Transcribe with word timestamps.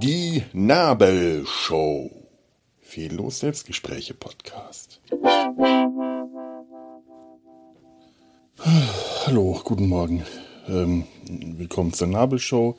Die 0.00 0.42
Nabelshow. 0.52 2.10
Fehllos 2.80 3.38
Selbstgespräche 3.38 4.14
Podcast. 4.14 5.00
Hallo, 9.26 9.60
guten 9.62 9.86
Morgen. 9.86 10.24
Ähm, 10.66 11.04
willkommen 11.28 11.92
zur 11.92 12.08
Nabelshow, 12.08 12.76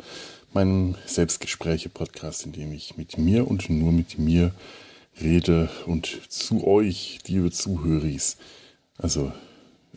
meinem 0.52 0.96
Selbstgespräche 1.06 1.88
Podcast, 1.88 2.46
in 2.46 2.52
dem 2.52 2.74
ich 2.74 2.98
mit 2.98 3.18
mir 3.18 3.48
und 3.48 3.70
nur 3.70 3.94
mit 3.94 4.20
mir 4.20 4.52
rede 5.22 5.70
und 5.86 6.20
zu 6.28 6.68
euch, 6.68 7.20
liebe 7.28 7.52
Zuhöris. 7.52 8.36
Also, 8.98 9.32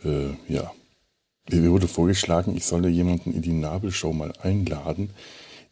äh, 0.05 0.31
ja. 0.49 0.73
Mir 1.49 1.71
wurde 1.71 1.87
vorgeschlagen, 1.87 2.57
ich 2.57 2.65
solle 2.65 2.89
jemanden 2.89 3.33
in 3.33 3.43
die 3.43 3.53
Nabelshow 3.53 4.13
mal 4.13 4.33
einladen 4.43 5.11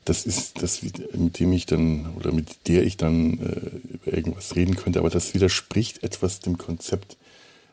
das 0.05 0.27
ist 0.27 0.62
das, 0.62 0.82
mit 0.82 1.41
dem 1.41 1.52
ich 1.52 1.66
dann 1.66 2.15
oder 2.16 2.32
mit 2.32 2.68
der 2.68 2.84
ich 2.84 2.96
dann 2.96 3.38
äh, 3.38 3.95
über 3.95 4.12
irgendwas 4.12 4.55
reden 4.55 4.77
könnte, 4.77 4.98
aber 4.98 5.10
das 5.10 5.34
widerspricht 5.34 6.02
etwas 6.02 6.41
dem 6.41 6.59
Konzept 6.59 7.16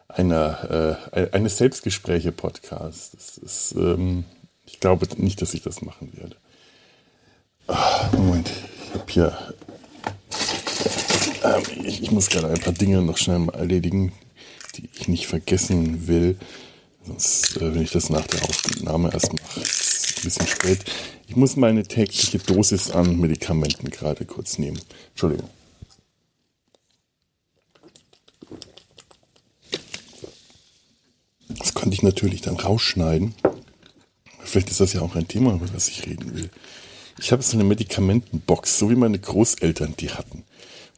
einer 0.07 0.97
äh, 1.11 1.29
eines 1.31 1.57
Selbstgespräche-Podcasts. 1.57 3.11
Das 3.11 3.37
ist, 3.37 3.75
ähm, 3.77 4.25
ich 4.65 4.79
glaube 4.79 5.07
nicht, 5.17 5.41
dass 5.41 5.53
ich 5.53 5.61
das 5.61 5.81
machen 5.81 6.11
werde. 6.13 6.35
Ach, 7.67 8.11
Moment, 8.13 8.49
ich 8.49 8.93
habe 8.93 9.11
hier, 9.11 9.37
ähm, 11.43 11.63
ich, 11.83 12.03
ich 12.03 12.11
muss 12.11 12.29
gerade 12.29 12.47
ein 12.47 12.59
paar 12.59 12.73
Dinge 12.73 13.01
noch 13.01 13.17
schnell 13.17 13.39
mal 13.39 13.55
erledigen, 13.55 14.13
die 14.71 14.89
ich 14.93 15.07
nicht 15.07 15.27
vergessen 15.27 16.07
will. 16.07 16.37
Sonst, 17.05 17.57
äh, 17.57 17.73
wenn 17.73 17.81
ich 17.81 17.91
das 17.91 18.09
nach 18.09 18.27
der 18.27 18.43
Aufnahme 18.43 19.11
erst 19.11 19.33
mache, 19.33 19.59
ist 19.59 20.17
ein 20.17 20.23
bisschen 20.23 20.47
spät. 20.47 20.79
Ich 21.27 21.35
muss 21.35 21.55
meine 21.55 21.83
tägliche 21.83 22.39
Dosis 22.39 22.91
an 22.91 23.19
Medikamenten 23.19 23.89
gerade 23.89 24.25
kurz 24.25 24.57
nehmen. 24.57 24.79
Entschuldigung. 25.09 25.49
Das 31.47 31.73
könnte 31.73 31.93
ich 31.93 32.03
natürlich 32.03 32.41
dann 32.41 32.55
rausschneiden. 32.55 33.33
Vielleicht 34.39 34.69
ist 34.69 34.79
das 34.79 34.93
ja 34.93 35.01
auch 35.01 35.15
ein 35.15 35.27
Thema, 35.27 35.53
über 35.53 35.67
das 35.67 35.87
ich 35.87 36.05
reden 36.05 36.35
will. 36.35 36.49
Ich 37.19 37.31
habe 37.31 37.43
so 37.43 37.55
eine 37.55 37.63
Medikamentenbox, 37.63 38.79
so 38.79 38.89
wie 38.89 38.95
meine 38.95 39.19
Großeltern 39.19 39.95
die 39.97 40.09
hatten, 40.09 40.43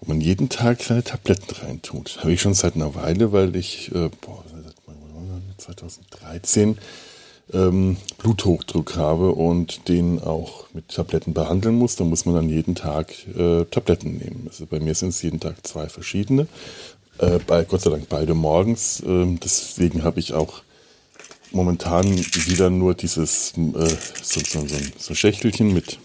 wo 0.03 0.11
man 0.11 0.21
jeden 0.21 0.49
Tag 0.49 0.81
seine 0.81 1.03
Tabletten 1.03 1.55
reintut. 1.63 2.19
Habe 2.19 2.33
ich 2.33 2.41
schon 2.41 2.53
seit 2.53 2.75
einer 2.75 2.93
Weile, 2.95 3.31
weil 3.31 3.55
ich 3.55 3.89
äh, 3.93 4.09
boah, 4.21 4.43
seit 5.57 5.79
2013 5.79 6.77
ähm, 7.53 7.97
Bluthochdruck 8.17 8.97
habe 8.97 9.31
und 9.31 9.87
den 9.87 10.21
auch 10.21 10.65
mit 10.73 10.89
Tabletten 10.89 11.33
behandeln 11.33 11.75
muss, 11.75 11.95
dann 11.95 12.09
muss 12.09 12.25
man 12.25 12.35
dann 12.35 12.49
jeden 12.49 12.75
Tag 12.75 13.13
äh, 13.37 13.63
Tabletten 13.65 14.17
nehmen. 14.17 14.47
Also 14.49 14.65
bei 14.65 14.79
mir 14.79 14.93
sind 14.95 15.09
es 15.09 15.21
jeden 15.21 15.39
Tag 15.39 15.65
zwei 15.65 15.87
verschiedene. 15.87 16.47
Äh, 17.19 17.39
bei 17.45 17.63
Gott 17.63 17.81
sei 17.81 17.91
Dank 17.91 18.09
beide 18.09 18.33
morgens. 18.33 18.99
Äh, 19.01 19.37
deswegen 19.41 20.03
habe 20.03 20.19
ich 20.19 20.33
auch 20.33 20.63
momentan 21.51 22.05
wieder 22.47 22.69
nur 22.69 22.93
dieses 22.93 23.53
äh, 23.57 23.87
so, 24.21 24.41
so, 24.41 24.67
so, 24.67 24.75
so 24.97 25.15
Schächtelchen 25.15 25.73
mit 25.73 25.99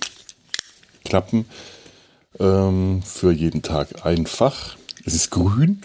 Klappen 1.04 1.46
ähm, 2.38 3.02
für 3.02 3.32
jeden 3.32 3.62
Tag 3.62 4.04
einfach. 4.06 4.76
Es 5.04 5.14
ist 5.14 5.30
grün 5.30 5.82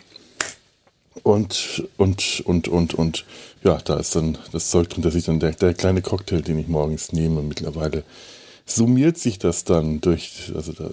und, 1.23 1.83
und, 1.97 2.41
und, 2.45 2.67
und, 2.67 2.93
und, 2.93 3.25
ja, 3.63 3.77
da 3.77 3.97
ist 3.97 4.15
dann 4.15 4.37
das 4.51 4.69
Zeug 4.69 4.89
drin, 4.89 5.03
dass 5.03 5.15
ich 5.15 5.25
dann 5.25 5.39
der, 5.39 5.51
der 5.51 5.73
kleine 5.73 6.01
Cocktail, 6.01 6.41
den 6.41 6.59
ich 6.59 6.67
morgens 6.67 7.13
nehme, 7.13 7.41
mittlerweile 7.41 8.03
summiert 8.65 9.17
sich 9.17 9.39
das 9.39 9.63
dann 9.63 10.01
durch, 10.01 10.51
also 10.55 10.73
da, 10.73 10.89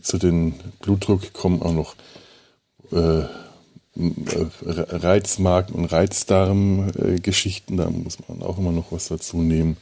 zu 0.00 0.18
den 0.18 0.54
Blutdruck 0.80 1.32
kommen 1.32 1.62
auch 1.62 1.72
noch 1.72 1.94
äh, 2.92 3.26
Reizmagen 3.96 5.74
und 5.74 5.84
Reizdarm-Geschichten, 5.86 7.76
da 7.76 7.88
muss 7.90 8.18
man 8.28 8.42
auch 8.42 8.58
immer 8.58 8.72
noch 8.72 8.90
was 8.90 9.06
dazu 9.08 9.36
nehmen. 9.38 9.76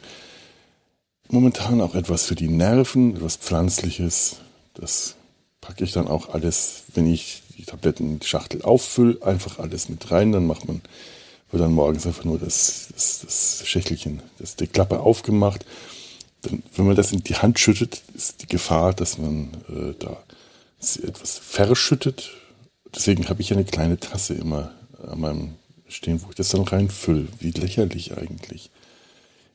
Momentan 1.29 1.81
auch 1.81 1.95
etwas 1.95 2.27
für 2.27 2.35
die 2.35 2.49
Nerven, 2.49 3.17
etwas 3.17 3.37
Pflanzliches. 3.37 4.37
Das 4.75 5.17
packe 5.61 5.85
ich 5.85 5.93
dann 5.93 6.09
auch 6.09 6.31
alles, 6.31 6.85
wenn 6.95 7.13
ich 7.13 7.43
die 7.57 7.65
Tabletten 7.65 8.19
die 8.19 8.27
Schachtel 8.27 8.63
auffülle, 8.63 9.25
einfach 9.25 9.59
alles 9.59 9.89
mit 9.89 10.11
rein. 10.11 10.33
Dann 10.33 10.47
macht 10.47 10.67
man, 10.67 10.83
wird 11.51 11.63
dann 11.63 11.73
morgens 11.73 12.07
einfach 12.07 12.25
nur 12.25 12.39
das, 12.39 12.89
das, 12.93 13.21
das 13.21 13.63
Schächtelchen, 13.67 14.23
das, 14.39 14.57
die 14.57 14.67
Klappe 14.67 15.01
aufgemacht. 15.01 15.65
Dann, 16.43 16.63
wenn 16.75 16.87
man 16.87 16.97
das 16.97 17.13
in 17.13 17.23
die 17.23 17.37
Hand 17.37 17.59
schüttet, 17.59 18.03
ist 18.15 18.43
die 18.43 18.47
Gefahr, 18.47 18.93
dass 18.95 19.19
man 19.19 19.51
äh, 19.69 19.95
da 19.99 20.23
etwas 21.03 21.39
verschüttet. 21.39 22.33
Deswegen 22.95 23.29
habe 23.29 23.41
ich 23.41 23.53
eine 23.53 23.65
kleine 23.65 23.99
Tasse 23.99 24.35
immer 24.35 24.73
an 25.07 25.21
meinem 25.21 25.55
stehen, 25.89 26.21
wo 26.23 26.31
ich 26.31 26.37
das 26.37 26.51
dann 26.51 26.63
reinfülle. 26.63 27.29
Wie 27.39 27.51
lächerlich 27.51 28.17
eigentlich. 28.17 28.71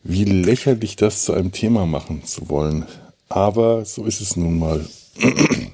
Wie 0.04 0.24
lächerlich 0.24 0.96
das 0.96 1.24
zu 1.24 1.34
einem 1.34 1.52
Thema 1.52 1.86
machen 1.86 2.24
zu 2.24 2.50
wollen. 2.50 2.86
Aber 3.30 3.84
so 3.86 4.06
ist 4.06 4.22
es 4.22 4.36
nun 4.36 4.58
mal. 4.60 4.88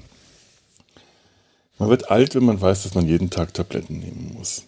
Man 1.78 1.88
wird 1.90 2.10
alt, 2.10 2.34
wenn 2.34 2.44
man 2.44 2.60
weiß, 2.60 2.84
dass 2.84 2.94
man 2.94 3.06
jeden 3.06 3.30
Tag 3.30 3.52
Tabletten 3.52 3.98
nehmen 3.98 4.34
muss. 4.38 4.64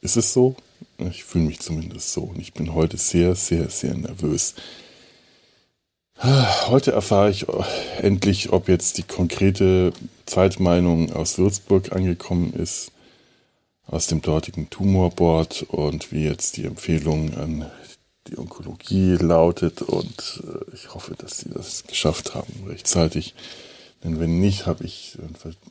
Ist 0.00 0.16
es 0.16 0.32
so? 0.32 0.56
Ich 0.98 1.24
fühle 1.24 1.44
mich 1.44 1.60
zumindest 1.60 2.12
so 2.12 2.22
und 2.22 2.38
ich 2.40 2.54
bin 2.54 2.74
heute 2.74 2.96
sehr, 2.96 3.34
sehr, 3.34 3.68
sehr 3.68 3.94
nervös. 3.94 4.54
Heute 6.22 6.92
erfahre 6.92 7.30
ich 7.30 7.46
endlich, 8.00 8.52
ob 8.52 8.68
jetzt 8.68 8.98
die 8.98 9.02
konkrete 9.02 9.92
Zweitmeinung 10.26 11.12
aus 11.12 11.36
Würzburg 11.38 11.92
angekommen 11.92 12.52
ist, 12.52 12.92
aus 13.86 14.06
dem 14.06 14.22
dortigen 14.22 14.70
Tumorboard 14.70 15.64
und 15.64 16.12
wie 16.12 16.24
jetzt 16.24 16.56
die 16.56 16.64
Empfehlung 16.64 17.34
an 17.34 17.70
die 18.28 18.38
Onkologie 18.38 19.16
lautet 19.16 19.82
und 19.82 20.42
äh, 20.44 20.74
ich 20.74 20.94
hoffe, 20.94 21.14
dass 21.16 21.38
sie 21.38 21.50
das 21.50 21.84
geschafft 21.84 22.34
haben 22.34 22.52
rechtzeitig. 22.68 23.34
Denn 24.04 24.18
wenn 24.18 24.40
nicht, 24.40 24.66
habe 24.66 24.84
ich, 24.84 25.16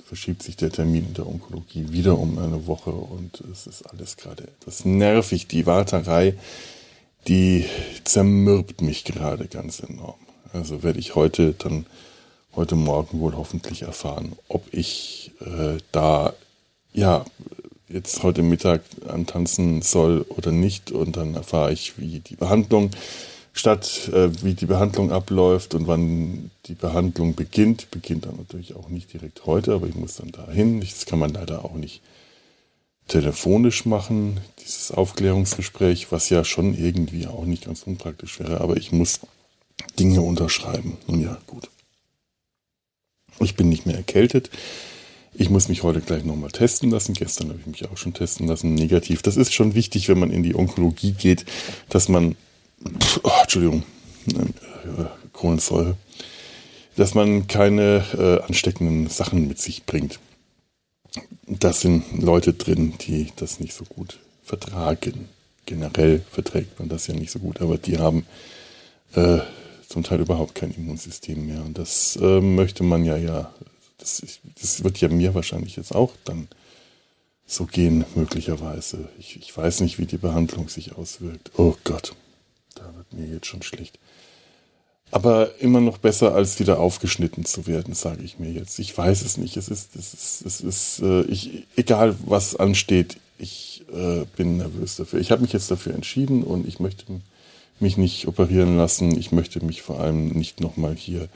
verschiebt 0.05 0.41
sich 0.41 0.55
der 0.55 0.71
Termin 0.71 1.07
in 1.07 1.13
der 1.13 1.27
Onkologie 1.27 1.91
wieder 1.91 2.17
um 2.17 2.37
eine 2.37 2.65
Woche 2.65 2.91
und 2.91 3.41
es 3.51 3.67
ist 3.67 3.83
alles 3.83 4.15
gerade 4.15 4.43
etwas 4.43 4.85
nervig. 4.85 5.47
Die 5.47 5.65
Warterei, 5.65 6.35
die 7.27 7.65
zermürbt 8.05 8.81
mich 8.81 9.03
gerade 9.03 9.47
ganz 9.47 9.81
enorm. 9.81 10.15
Also 10.53 10.81
werde 10.81 10.99
ich 10.99 11.15
heute 11.15 11.53
dann, 11.53 11.85
heute 12.55 12.75
Morgen 12.75 13.19
wohl 13.19 13.35
hoffentlich 13.35 13.81
erfahren, 13.81 14.33
ob 14.47 14.65
ich 14.73 15.31
äh, 15.41 15.77
da, 15.91 16.33
ja, 16.93 17.25
jetzt 17.89 18.23
heute 18.23 18.41
Mittag 18.43 18.81
antanzen 19.07 19.81
soll 19.81 20.25
oder 20.29 20.51
nicht. 20.51 20.91
Und 20.91 21.17
dann 21.17 21.35
erfahre 21.35 21.73
ich, 21.73 21.97
wie 21.97 22.19
die 22.19 22.35
Behandlung 22.35 22.91
statt 23.53 24.09
äh, 24.13 24.29
wie 24.43 24.53
die 24.53 24.65
Behandlung 24.65 25.11
abläuft 25.11 25.75
und 25.75 25.87
wann 25.87 26.51
die 26.65 26.75
Behandlung 26.75 27.35
beginnt. 27.35 27.91
Beginnt 27.91 28.25
dann 28.25 28.37
natürlich 28.37 28.75
auch 28.75 28.89
nicht 28.89 29.11
direkt 29.13 29.45
heute, 29.45 29.73
aber 29.73 29.87
ich 29.87 29.95
muss 29.95 30.15
dann 30.15 30.31
dahin. 30.31 30.79
Das 30.79 31.05
kann 31.05 31.19
man 31.19 31.33
leider 31.33 31.65
auch 31.65 31.73
nicht 31.73 32.01
telefonisch 33.07 33.85
machen, 33.85 34.39
dieses 34.63 34.91
Aufklärungsgespräch, 34.91 36.11
was 36.11 36.29
ja 36.29 36.45
schon 36.45 36.73
irgendwie 36.73 37.27
auch 37.27 37.45
nicht 37.45 37.65
ganz 37.65 37.83
unpraktisch 37.83 38.39
wäre, 38.39 38.61
aber 38.61 38.77
ich 38.77 38.93
muss 38.93 39.19
Dinge 39.99 40.21
unterschreiben. 40.21 40.97
Nun 41.07 41.21
ja, 41.21 41.37
gut. 41.45 41.69
Ich 43.39 43.55
bin 43.55 43.67
nicht 43.67 43.85
mehr 43.85 43.97
erkältet. 43.97 44.49
Ich 45.33 45.49
muss 45.49 45.67
mich 45.67 45.83
heute 45.83 46.01
gleich 46.01 46.23
nochmal 46.23 46.51
testen 46.51 46.91
lassen. 46.91 47.13
Gestern 47.13 47.49
habe 47.49 47.59
ich 47.59 47.65
mich 47.65 47.89
auch 47.89 47.97
schon 47.97 48.13
testen 48.13 48.47
lassen. 48.47 48.75
Negativ. 48.75 49.21
Das 49.21 49.37
ist 49.37 49.53
schon 49.53 49.75
wichtig, 49.75 50.07
wenn 50.07 50.19
man 50.19 50.31
in 50.31 50.43
die 50.43 50.55
Onkologie 50.55 51.13
geht, 51.13 51.45
dass 51.89 52.09
man 52.09 52.35
oh, 53.23 53.31
Entschuldigung, 53.41 53.83
Kohlensäure, 55.33 55.97
dass 56.95 57.13
man 57.13 57.47
keine 57.47 58.03
äh, 58.17 58.45
ansteckenden 58.45 59.09
Sachen 59.09 59.47
mit 59.47 59.59
sich 59.59 59.85
bringt. 59.85 60.19
Da 61.47 61.73
sind 61.73 62.21
Leute 62.21 62.53
drin, 62.53 62.93
die 63.01 63.31
das 63.35 63.59
nicht 63.59 63.73
so 63.73 63.83
gut 63.85 64.19
vertragen. 64.43 65.29
Generell 65.65 66.21
verträgt 66.29 66.79
man 66.79 66.89
das 66.89 67.07
ja 67.07 67.13
nicht 67.13 67.31
so 67.31 67.39
gut, 67.39 67.61
aber 67.61 67.77
die 67.77 67.97
haben 67.97 68.25
äh, 69.13 69.39
zum 69.87 70.03
Teil 70.03 70.21
überhaupt 70.21 70.55
kein 70.55 70.71
Immunsystem 70.71 71.45
mehr. 71.45 71.63
Und 71.63 71.77
das 71.77 72.17
äh, 72.21 72.39
möchte 72.41 72.83
man 72.83 73.03
ja, 73.03 73.17
ja, 73.17 73.53
das, 73.97 74.21
das, 74.59 74.83
wird 74.83 74.99
ja 75.01 75.09
mir 75.09 75.35
wahrscheinlich 75.35 75.75
jetzt 75.75 75.93
auch 75.93 76.13
dann 76.23 76.47
so 77.45 77.65
gehen, 77.65 78.05
möglicherweise. 78.15 79.09
Ich, 79.19 79.35
ich 79.37 79.55
weiß 79.55 79.81
nicht, 79.81 79.99
wie 79.99 80.05
die 80.05 80.17
Behandlung 80.17 80.69
sich 80.69 80.95
auswirkt. 80.95 81.51
Oh 81.57 81.75
Gott. 81.83 82.13
Da 82.75 82.93
wird 82.95 83.13
mir 83.13 83.27
jetzt 83.27 83.47
schon 83.47 83.61
schlecht. 83.61 83.99
Aber 85.11 85.59
immer 85.59 85.81
noch 85.81 85.97
besser, 85.97 86.33
als 86.33 86.59
wieder 86.59 86.79
aufgeschnitten 86.79 87.43
zu 87.43 87.67
werden, 87.67 87.93
sage 87.93 88.23
ich 88.23 88.39
mir 88.39 88.49
jetzt. 88.49 88.79
Ich 88.79 88.97
weiß 88.97 89.23
es 89.23 89.37
nicht. 89.37 89.57
Es 89.57 89.67
ist, 89.67 89.95
es 89.95 90.13
ist, 90.13 90.45
es 90.45 90.61
ist, 90.61 90.99
äh, 91.01 91.23
ich, 91.23 91.67
egal 91.75 92.15
was 92.25 92.55
ansteht, 92.55 93.17
ich 93.37 93.83
äh, 93.91 94.25
bin 94.37 94.57
nervös 94.57 94.95
dafür. 94.95 95.19
Ich 95.19 95.31
habe 95.31 95.41
mich 95.41 95.51
jetzt 95.51 95.69
dafür 95.69 95.93
entschieden 95.93 96.43
und 96.43 96.65
ich 96.65 96.79
möchte 96.79 97.21
mich 97.81 97.97
nicht 97.97 98.27
operieren 98.27 98.77
lassen. 98.77 99.17
Ich 99.17 99.33
möchte 99.33 99.63
mich 99.65 99.81
vor 99.81 99.99
allem 99.99 100.29
nicht 100.29 100.61
nochmal 100.61 100.95
hier 100.95 101.27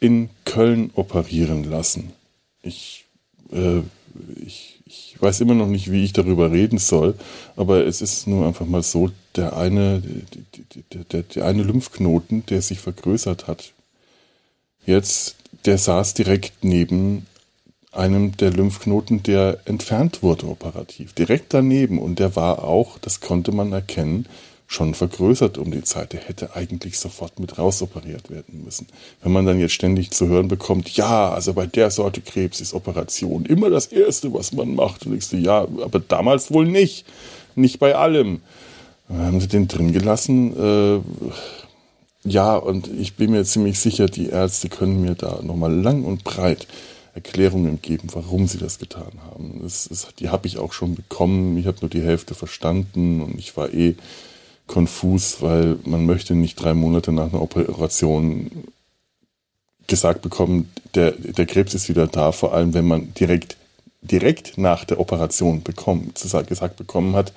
in 0.00 0.30
Köln 0.46 0.90
operieren 0.94 1.64
lassen. 1.64 2.12
Ich, 2.62 3.04
äh, 3.52 3.80
ich, 4.44 4.81
ich 4.92 5.16
weiß 5.20 5.40
immer 5.40 5.54
noch 5.54 5.68
nicht, 5.68 5.90
wie 5.90 6.04
ich 6.04 6.12
darüber 6.12 6.52
reden 6.52 6.78
soll, 6.78 7.14
aber 7.56 7.86
es 7.86 8.02
ist 8.02 8.26
nur 8.26 8.46
einfach 8.46 8.66
mal 8.66 8.82
so, 8.82 9.10
der 9.36 9.56
eine, 9.56 10.02
der, 10.92 11.04
der, 11.04 11.22
der 11.22 11.44
eine 11.46 11.62
Lymphknoten, 11.62 12.44
der 12.46 12.60
sich 12.60 12.80
vergrößert 12.80 13.46
hat, 13.46 13.72
jetzt, 14.84 15.36
der 15.64 15.78
saß 15.78 16.12
direkt 16.12 16.62
neben 16.62 17.26
einem 17.90 18.36
der 18.36 18.50
Lymphknoten, 18.50 19.22
der 19.22 19.60
entfernt 19.64 20.22
wurde 20.22 20.46
operativ, 20.46 21.12
direkt 21.12 21.54
daneben. 21.54 21.98
Und 21.98 22.18
der 22.18 22.36
war 22.36 22.64
auch, 22.64 22.98
das 22.98 23.20
konnte 23.20 23.52
man 23.52 23.72
erkennen, 23.72 24.26
schon 24.72 24.94
vergrößert 24.94 25.58
um 25.58 25.70
die 25.70 25.82
Zeit. 25.82 26.12
Der 26.12 26.20
hätte 26.20 26.56
eigentlich 26.56 26.98
sofort 26.98 27.38
mit 27.38 27.58
rausoperiert 27.58 28.30
werden 28.30 28.64
müssen. 28.64 28.86
Wenn 29.22 29.32
man 29.32 29.46
dann 29.46 29.60
jetzt 29.60 29.72
ständig 29.72 30.10
zu 30.10 30.28
hören 30.28 30.48
bekommt, 30.48 30.88
ja, 30.96 31.30
also 31.30 31.52
bei 31.52 31.66
der 31.66 31.90
Sorte 31.90 32.20
Krebs 32.20 32.60
ist 32.60 32.74
Operation 32.74 33.44
immer 33.46 33.70
das 33.70 33.86
Erste, 33.86 34.32
was 34.32 34.52
man 34.52 34.74
macht. 34.74 35.06
Und 35.06 35.16
ich 35.16 35.26
so, 35.26 35.36
ja, 35.36 35.62
aber 35.62 36.00
damals 36.00 36.50
wohl 36.50 36.66
nicht. 36.66 37.04
Nicht 37.54 37.78
bei 37.78 37.94
allem. 37.94 38.40
Dann 39.08 39.26
haben 39.26 39.40
sie 39.40 39.48
den 39.48 39.68
drin 39.68 39.92
gelassen. 39.92 40.56
Äh, 40.56 41.00
ja, 42.24 42.56
und 42.56 42.88
ich 42.88 43.14
bin 43.14 43.32
mir 43.32 43.44
ziemlich 43.44 43.78
sicher, 43.78 44.06
die 44.06 44.28
Ärzte 44.28 44.68
können 44.68 45.02
mir 45.02 45.14
da 45.14 45.40
nochmal 45.42 45.74
lang 45.74 46.04
und 46.04 46.24
breit 46.24 46.66
Erklärungen 47.14 47.82
geben, 47.82 48.08
warum 48.12 48.46
sie 48.46 48.58
das 48.58 48.78
getan 48.78 49.12
haben. 49.30 49.60
Das, 49.62 49.86
das, 49.88 50.08
die 50.18 50.30
habe 50.30 50.46
ich 50.46 50.56
auch 50.56 50.72
schon 50.72 50.94
bekommen. 50.94 51.58
Ich 51.58 51.66
habe 51.66 51.78
nur 51.82 51.90
die 51.90 52.00
Hälfte 52.00 52.34
verstanden 52.34 53.20
und 53.20 53.38
ich 53.38 53.54
war 53.56 53.74
eh 53.74 53.96
konfus, 54.72 55.42
weil 55.42 55.78
man 55.84 56.06
möchte 56.06 56.34
nicht 56.34 56.56
drei 56.56 56.72
Monate 56.72 57.12
nach 57.12 57.30
einer 57.32 57.42
Operation 57.42 58.50
gesagt 59.86 60.22
bekommen, 60.22 60.70
der, 60.94 61.12
der 61.12 61.44
Krebs 61.44 61.74
ist 61.74 61.90
wieder 61.90 62.06
da, 62.06 62.32
vor 62.32 62.54
allem 62.54 62.72
wenn 62.72 62.86
man 62.86 63.12
direkt, 63.12 63.58
direkt 64.00 64.56
nach 64.56 64.84
der 64.84 64.98
Operation 64.98 65.62
bekommen, 65.62 66.14
gesagt 66.14 66.76
bekommen 66.76 67.14
hat, 67.14 67.34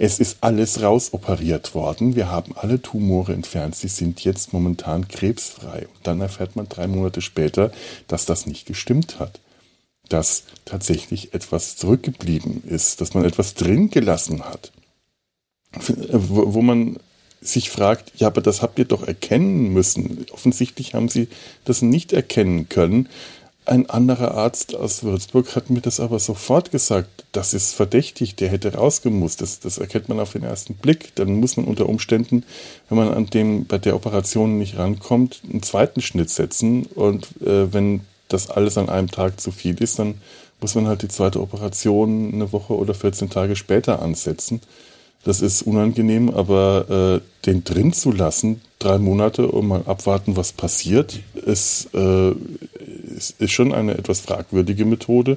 es 0.00 0.20
ist 0.20 0.38
alles 0.42 0.80
rausoperiert 0.80 1.74
worden. 1.74 2.14
Wir 2.14 2.30
haben 2.30 2.56
alle 2.56 2.80
Tumore 2.80 3.32
entfernt. 3.32 3.74
Sie 3.74 3.88
sind 3.88 4.22
jetzt 4.22 4.52
momentan 4.52 5.08
krebsfrei. 5.08 5.88
Und 5.92 6.06
dann 6.06 6.20
erfährt 6.20 6.54
man 6.54 6.68
drei 6.68 6.86
Monate 6.86 7.20
später, 7.20 7.72
dass 8.06 8.24
das 8.24 8.46
nicht 8.46 8.64
gestimmt 8.64 9.18
hat. 9.18 9.40
Dass 10.08 10.44
tatsächlich 10.64 11.34
etwas 11.34 11.76
zurückgeblieben 11.76 12.62
ist, 12.64 13.00
dass 13.00 13.14
man 13.14 13.24
etwas 13.24 13.54
drin 13.54 13.90
gelassen 13.90 14.44
hat. 14.44 14.70
Wo 15.80 16.62
man 16.62 16.98
sich 17.40 17.70
fragt, 17.70 18.12
ja, 18.16 18.26
aber 18.26 18.40
das 18.40 18.62
habt 18.62 18.78
ihr 18.78 18.84
doch 18.84 19.06
erkennen 19.06 19.72
müssen. 19.72 20.26
Offensichtlich 20.32 20.94
haben 20.94 21.08
sie 21.08 21.28
das 21.64 21.82
nicht 21.82 22.12
erkennen 22.12 22.68
können. 22.68 23.08
Ein 23.64 23.90
anderer 23.90 24.32
Arzt 24.32 24.74
aus 24.74 25.02
Würzburg 25.04 25.54
hat 25.54 25.68
mir 25.68 25.82
das 25.82 26.00
aber 26.00 26.18
sofort 26.18 26.70
gesagt. 26.70 27.26
Das 27.32 27.52
ist 27.52 27.74
verdächtig, 27.74 28.34
der 28.34 28.48
hätte 28.48 28.74
rausgemusst. 28.74 29.42
Das, 29.42 29.60
das 29.60 29.76
erkennt 29.76 30.08
man 30.08 30.20
auf 30.20 30.32
den 30.32 30.42
ersten 30.42 30.74
Blick. 30.74 31.14
Dann 31.16 31.38
muss 31.38 31.58
man 31.58 31.66
unter 31.66 31.86
Umständen, 31.86 32.44
wenn 32.88 32.96
man 32.96 33.12
an 33.12 33.26
dem 33.26 33.66
bei 33.66 33.76
der 33.76 33.94
Operation 33.94 34.56
nicht 34.58 34.78
rankommt, 34.78 35.42
einen 35.44 35.62
zweiten 35.62 36.00
Schnitt 36.00 36.30
setzen. 36.30 36.86
Und 36.86 37.26
äh, 37.42 37.70
wenn 37.70 38.00
das 38.28 38.48
alles 38.48 38.78
an 38.78 38.88
einem 38.88 39.10
Tag 39.10 39.38
zu 39.38 39.50
viel 39.50 39.80
ist, 39.82 39.98
dann 39.98 40.14
muss 40.60 40.74
man 40.74 40.88
halt 40.88 41.02
die 41.02 41.08
zweite 41.08 41.40
Operation 41.40 42.32
eine 42.32 42.52
Woche 42.52 42.74
oder 42.74 42.94
14 42.94 43.28
Tage 43.28 43.54
später 43.54 44.00
ansetzen. 44.00 44.62
Das 45.28 45.42
ist 45.42 45.60
unangenehm, 45.60 46.30
aber 46.30 47.20
äh, 47.20 47.44
den 47.44 47.62
drin 47.62 47.92
zu 47.92 48.12
lassen, 48.12 48.62
drei 48.78 48.96
Monate 48.96 49.46
und 49.48 49.68
mal 49.68 49.82
abwarten, 49.84 50.38
was 50.38 50.54
passiert, 50.54 51.20
ist, 51.34 51.90
äh, 51.92 52.30
ist, 53.14 53.38
ist 53.38 53.52
schon 53.52 53.74
eine 53.74 53.98
etwas 53.98 54.20
fragwürdige 54.20 54.86
Methode. 54.86 55.36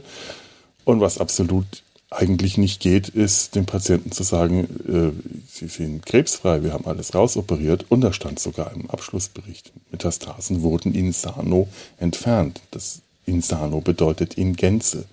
Und 0.85 1.01
was 1.01 1.17
absolut 1.17 1.83
eigentlich 2.09 2.57
nicht 2.57 2.79
geht, 2.79 3.09
ist 3.09 3.55
dem 3.55 3.65
Patienten 3.65 4.13
zu 4.13 4.23
sagen, 4.23 4.63
äh, 4.88 5.43
sie 5.51 5.67
sind 5.67 6.05
krebsfrei, 6.05 6.63
wir 6.63 6.71
haben 6.71 6.85
alles 6.85 7.13
rausoperiert 7.13 7.83
und 7.89 7.99
da 7.99 8.13
stand 8.13 8.39
sogar 8.39 8.71
im 8.71 8.89
Abschlussbericht, 8.89 9.73
Metastasen 9.91 10.61
wurden 10.61 10.94
in 10.94 11.11
sano 11.11 11.67
entfernt. 11.97 12.61
Das 12.71 13.01
in 13.25 13.41
sano 13.41 13.81
bedeutet 13.81 14.35
in 14.35 14.55
Gänze. 14.55 15.03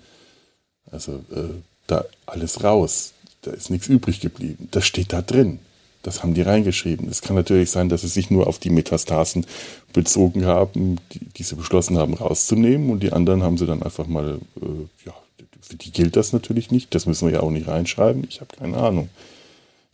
Also 0.89 1.15
äh, 1.35 1.49
da 1.87 2.05
alles 2.25 2.63
raus 2.63 3.11
da 3.41 3.51
ist 3.51 3.69
nichts 3.69 3.87
übrig 3.87 4.19
geblieben. 4.19 4.67
Das 4.71 4.85
steht 4.85 5.13
da 5.13 5.21
drin. 5.21 5.59
Das 6.01 6.23
haben 6.23 6.33
die 6.33 6.41
reingeschrieben. 6.41 7.09
Es 7.09 7.21
kann 7.21 7.35
natürlich 7.35 7.71
sein, 7.71 7.89
dass 7.89 8.01
sie 8.01 8.07
sich 8.07 8.31
nur 8.31 8.47
auf 8.47 8.57
die 8.57 8.69
Metastasen 8.69 9.45
bezogen 9.91 10.45
haben, 10.45 10.97
die, 11.11 11.19
die 11.37 11.43
sie 11.43 11.55
beschlossen 11.55 11.97
haben 11.97 12.13
rauszunehmen 12.13 12.89
und 12.89 13.03
die 13.03 13.11
anderen 13.11 13.43
haben 13.43 13.57
sie 13.57 13.65
dann 13.65 13.83
einfach 13.83 14.07
mal, 14.07 14.39
äh, 14.61 15.05
ja, 15.05 15.13
für 15.61 15.75
die 15.75 15.91
gilt 15.91 16.15
das 16.15 16.31
natürlich 16.31 16.71
nicht. 16.71 16.95
Das 16.95 17.05
müssen 17.05 17.27
wir 17.27 17.33
ja 17.33 17.41
auch 17.41 17.51
nicht 17.51 17.67
reinschreiben. 17.67 18.25
Ich 18.29 18.39
habe 18.39 18.55
keine 18.57 18.77
Ahnung. 18.77 19.09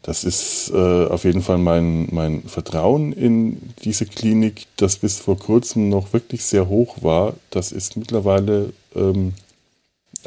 Das 0.04 0.24
ist 0.24 0.72
äh, 0.72 1.08
auf 1.08 1.24
jeden 1.24 1.42
Fall 1.42 1.58
mein, 1.58 2.08
mein 2.12 2.44
Vertrauen 2.44 3.12
in 3.12 3.74
diese 3.84 4.06
Klinik, 4.06 4.68
das 4.78 4.98
bis 4.98 5.18
vor 5.18 5.40
kurzem 5.40 5.90
noch 5.90 6.14
wirklich 6.14 6.46
sehr 6.46 6.70
hoch 6.70 6.98
war. 7.02 7.34
Das 7.50 7.72
ist 7.72 7.98
mittlerweile 7.98 8.72
ähm, 8.96 9.34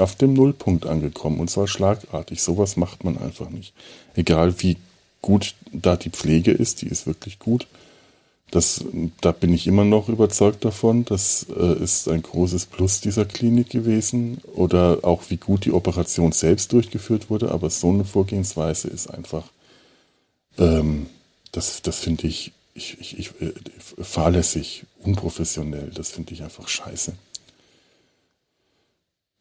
auf 0.01 0.15
dem 0.17 0.35
Nullpunkt 0.35 0.87
angekommen 0.87 1.41
und 1.41 1.51
zwar 1.51 1.69
schlagartig. 1.69 2.43
Sowas 2.43 2.77
macht 2.77 3.05
man 3.05 3.19
einfach 3.19 3.51
nicht. 3.51 3.73
Egal 4.15 4.55
wie 4.63 4.77
gut 5.23 5.55
da 5.73 5.97
die 5.97 6.11
Pflege 6.11 6.53
ist, 6.53 6.83
die 6.83 6.87
ist 6.87 7.07
wirklich 7.07 7.39
gut. 7.39 7.67
Das, 8.51 8.83
da 9.21 9.33
bin 9.33 9.53
ich 9.53 9.67
immer 9.67 9.85
noch 9.85 10.09
überzeugt 10.09 10.65
davon. 10.65 11.05
Das 11.05 11.47
äh, 11.55 11.83
ist 11.83 12.09
ein 12.09 12.23
großes 12.23 12.67
Plus 12.67 13.01
dieser 13.01 13.27
Klinik 13.27 13.69
gewesen. 13.69 14.39
Oder 14.55 15.01
auch 15.03 15.25
wie 15.29 15.37
gut 15.37 15.67
die 15.67 15.73
Operation 15.73 16.33
selbst 16.33 16.73
durchgeführt 16.73 17.29
wurde. 17.29 17.51
Aber 17.53 17.69
so 17.69 17.91
eine 17.91 18.05
Vorgehensweise 18.05 18.89
ist 18.89 19.09
einfach, 19.09 19.45
ähm, 20.57 21.07
das, 21.53 21.83
das 21.83 21.99
finde 21.99 22.27
ich, 22.27 22.53
ich, 22.73 22.99
ich, 23.01 23.19
ich 23.19 23.31
äh, 23.43 23.53
fahrlässig, 24.03 24.85
unprofessionell. 25.03 25.91
Das 25.95 26.11
finde 26.11 26.33
ich 26.33 26.43
einfach 26.43 26.69
scheiße. 26.69 27.13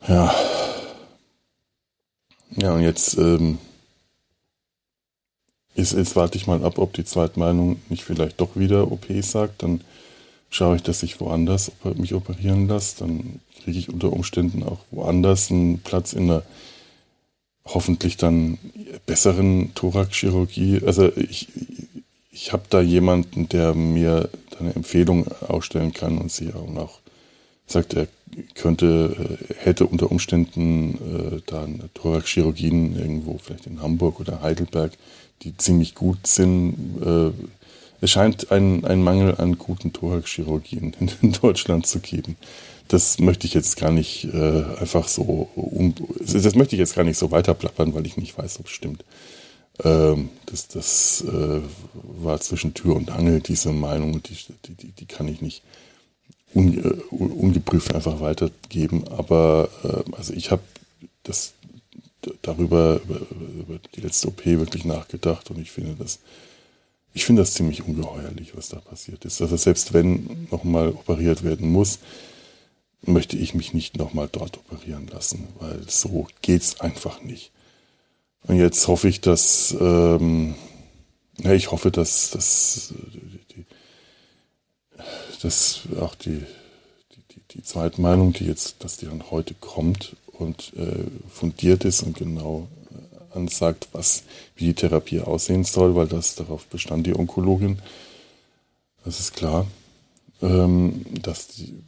Ja. 0.05 0.35
Ja, 2.55 2.73
und 2.73 2.81
jetzt, 2.81 3.17
ähm, 3.17 3.59
ist, 5.75 5.93
jetzt 5.93 6.15
warte 6.15 6.37
ich 6.37 6.47
mal 6.47 6.63
ab, 6.63 6.79
ob 6.79 6.93
die 6.93 7.05
Zweitmeinung 7.05 7.79
nicht 7.89 8.03
vielleicht 8.03 8.41
doch 8.41 8.55
wieder 8.55 8.91
OP 8.91 9.05
sagt. 9.21 9.63
Dann 9.63 9.81
schaue 10.49 10.75
ich, 10.75 10.83
dass 10.83 11.03
ich 11.03 11.19
woanders 11.19 11.71
mich 11.95 12.13
operieren 12.13 12.67
lasse. 12.67 12.97
Dann 12.99 13.39
kriege 13.63 13.77
ich 13.77 13.89
unter 13.89 14.11
Umständen 14.11 14.63
auch 14.63 14.79
woanders 14.91 15.51
einen 15.51 15.79
Platz 15.79 16.13
in 16.13 16.27
der 16.27 16.43
hoffentlich 17.65 18.17
dann 18.17 18.57
besseren 19.05 19.73
Thoraxchirurgie. 19.75 20.81
Also 20.85 21.11
ich, 21.15 21.49
ich 22.31 22.53
habe 22.53 22.63
da 22.69 22.81
jemanden, 22.81 23.49
der 23.49 23.73
mir 23.73 24.29
eine 24.59 24.73
Empfehlung 24.73 25.27
ausstellen 25.41 25.93
kann 25.93 26.17
und 26.17 26.31
sie 26.31 26.53
auch 26.53 26.69
noch 26.69 26.99
sagt, 27.67 27.93
er 27.93 28.07
könnte, 28.55 29.39
äh, 29.49 29.53
hätte 29.57 29.85
unter 29.85 30.11
Umständen 30.11 30.95
äh, 30.95 31.41
dann 31.45 31.89
Thoraxchirurgien 31.93 32.97
irgendwo, 32.97 33.37
vielleicht 33.37 33.67
in 33.67 33.81
Hamburg 33.81 34.19
oder 34.19 34.41
Heidelberg, 34.41 34.93
die 35.43 35.55
ziemlich 35.57 35.95
gut 35.95 36.27
sind. 36.27 37.01
Äh, 37.03 37.31
es 37.99 38.11
scheint 38.11 38.51
einen, 38.51 39.03
Mangel 39.03 39.35
an 39.35 39.57
guten 39.57 39.91
Thoraxchirurgien 39.91 40.95
in, 40.99 41.11
in 41.21 41.31
Deutschland 41.33 41.87
zu 41.87 41.99
geben. 41.99 42.35
Das 42.87 43.19
möchte 43.19 43.47
ich 43.47 43.53
jetzt 43.53 43.77
gar 43.77 43.91
nicht 43.91 44.25
äh, 44.33 44.63
einfach 44.79 45.07
so, 45.07 45.49
um, 45.55 45.93
das 46.19 46.55
möchte 46.55 46.75
ich 46.75 46.79
jetzt 46.79 46.95
gar 46.95 47.03
nicht 47.03 47.17
so 47.17 47.31
weiterplappern, 47.31 47.93
weil 47.93 48.05
ich 48.05 48.17
nicht 48.17 48.37
weiß, 48.37 48.59
ob 48.59 48.67
es 48.67 48.71
stimmt. 48.71 49.03
Ähm, 49.83 50.29
das 50.45 50.67
das 50.67 51.23
äh, 51.27 51.61
war 51.93 52.39
zwischen 52.39 52.73
Tür 52.73 52.95
und 52.95 53.11
Angel, 53.11 53.41
diese 53.41 53.73
Meinung, 53.73 54.23
die, 54.23 54.37
die, 54.69 54.91
die 54.91 55.05
kann 55.05 55.27
ich 55.27 55.41
nicht 55.41 55.63
un, 56.53 57.01
uh, 57.11 57.15
ungeprüft 57.25 57.93
einfach 57.93 58.19
weitergeben. 58.19 59.07
Aber 59.07 59.69
äh, 59.83 60.15
also 60.15 60.33
ich 60.33 60.51
habe 60.51 60.63
das 61.23 61.53
darüber 62.41 63.01
über, 63.03 63.21
über, 63.59 63.79
die 63.95 64.01
letzte 64.01 64.27
OP 64.27 64.45
wirklich 64.45 64.85
nachgedacht 64.85 65.49
und 65.49 65.59
ich 65.59 65.71
finde 65.71 65.95
das 65.95 66.19
ich 67.13 67.25
finde 67.25 67.41
das 67.41 67.53
ziemlich 67.53 67.83
ungeheuerlich, 67.83 68.55
was 68.55 68.69
da 68.69 68.79
passiert 68.79 69.25
ist. 69.25 69.41
Also 69.41 69.57
selbst 69.57 69.93
wenn 69.93 70.47
nochmal 70.51 70.89
operiert 70.89 71.43
werden 71.43 71.71
muss, 71.71 71.97
möchte 73.01 73.37
ich 73.37 73.55
mich 73.55 73.73
nicht 73.73 73.97
nochmal 73.97 74.29
dort 74.31 74.57
operieren 74.57 75.07
lassen, 75.07 75.47
weil 75.59 75.81
so 75.87 76.27
geht 76.41 76.61
es 76.61 76.79
einfach 76.79 77.23
nicht. 77.23 77.51
Und 78.43 78.57
jetzt 78.57 78.87
hoffe 78.87 79.07
ich, 79.07 79.19
dass 79.19 79.75
ähm, 79.79 80.55
ja, 81.39 81.53
ich 81.53 81.71
hoffe, 81.71 81.91
dass, 81.91 82.31
dass 82.31 82.93
dass 85.43 85.81
auch 85.99 86.15
die, 86.15 86.43
die, 87.15 87.41
die 87.51 87.63
Zweitmeinung, 87.63 88.33
die 88.33 88.45
jetzt, 88.45 88.83
dass 88.83 88.97
die 88.97 89.05
dann 89.05 89.31
heute 89.31 89.53
kommt 89.53 90.15
und 90.31 90.73
äh, 90.77 91.05
fundiert 91.29 91.85
ist 91.85 92.03
und 92.03 92.17
genau 92.17 92.67
ansagt, 93.37 93.89
was, 93.93 94.23
wie 94.55 94.65
die 94.65 94.73
Therapie 94.73 95.21
aussehen 95.21 95.63
soll, 95.63 95.95
weil 95.95 96.07
das 96.07 96.35
darauf 96.35 96.67
bestand 96.67 97.07
die 97.07 97.15
Onkologin. 97.15 97.79
Das 99.05 99.19
ist 99.19 99.35
klar, 99.35 99.67
ähm, 100.41 101.05
dass 101.21 101.47
die, 101.47 101.81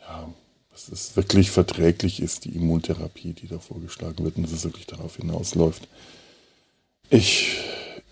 ja, 0.00 0.28
dass 0.72 0.88
es 0.88 1.16
wirklich 1.16 1.50
verträglich 1.50 2.20
ist, 2.20 2.44
die 2.44 2.56
Immuntherapie, 2.56 3.32
die 3.32 3.46
da 3.46 3.58
vorgeschlagen 3.58 4.24
wird 4.24 4.36
und 4.36 4.44
dass 4.44 4.52
es 4.52 4.64
wirklich 4.64 4.86
darauf 4.86 5.16
hinausläuft. 5.16 5.86
Ich, 7.10 7.58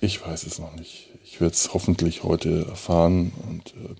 ich 0.00 0.25
weiß 0.25 0.44
es 0.44 0.58
noch 0.58 0.75
nicht. 0.76 1.08
Ich 1.25 1.40
werde 1.40 1.54
es 1.54 1.73
hoffentlich 1.75 2.23
heute 2.23 2.66
erfahren 2.68 3.32
und 3.49 3.75
äh. 3.75 3.94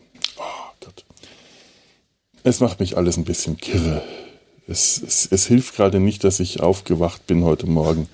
Es 2.49 2.61
macht 2.61 2.81
mich 2.81 2.97
alles 2.97 3.19
ein 3.19 3.25
bisschen 3.25 3.59
kirre. 3.59 4.01
Es, 4.67 5.03
es, 5.03 5.29
es 5.31 5.47
hilft 5.47 5.77
gerade 5.77 6.01
nicht, 6.01 6.25
dass 6.25 6.41
ich 6.41 6.61
aufgewacht 6.61 7.27
bin 7.27 7.45
heute 7.45 7.67
Morgen. 7.67 8.09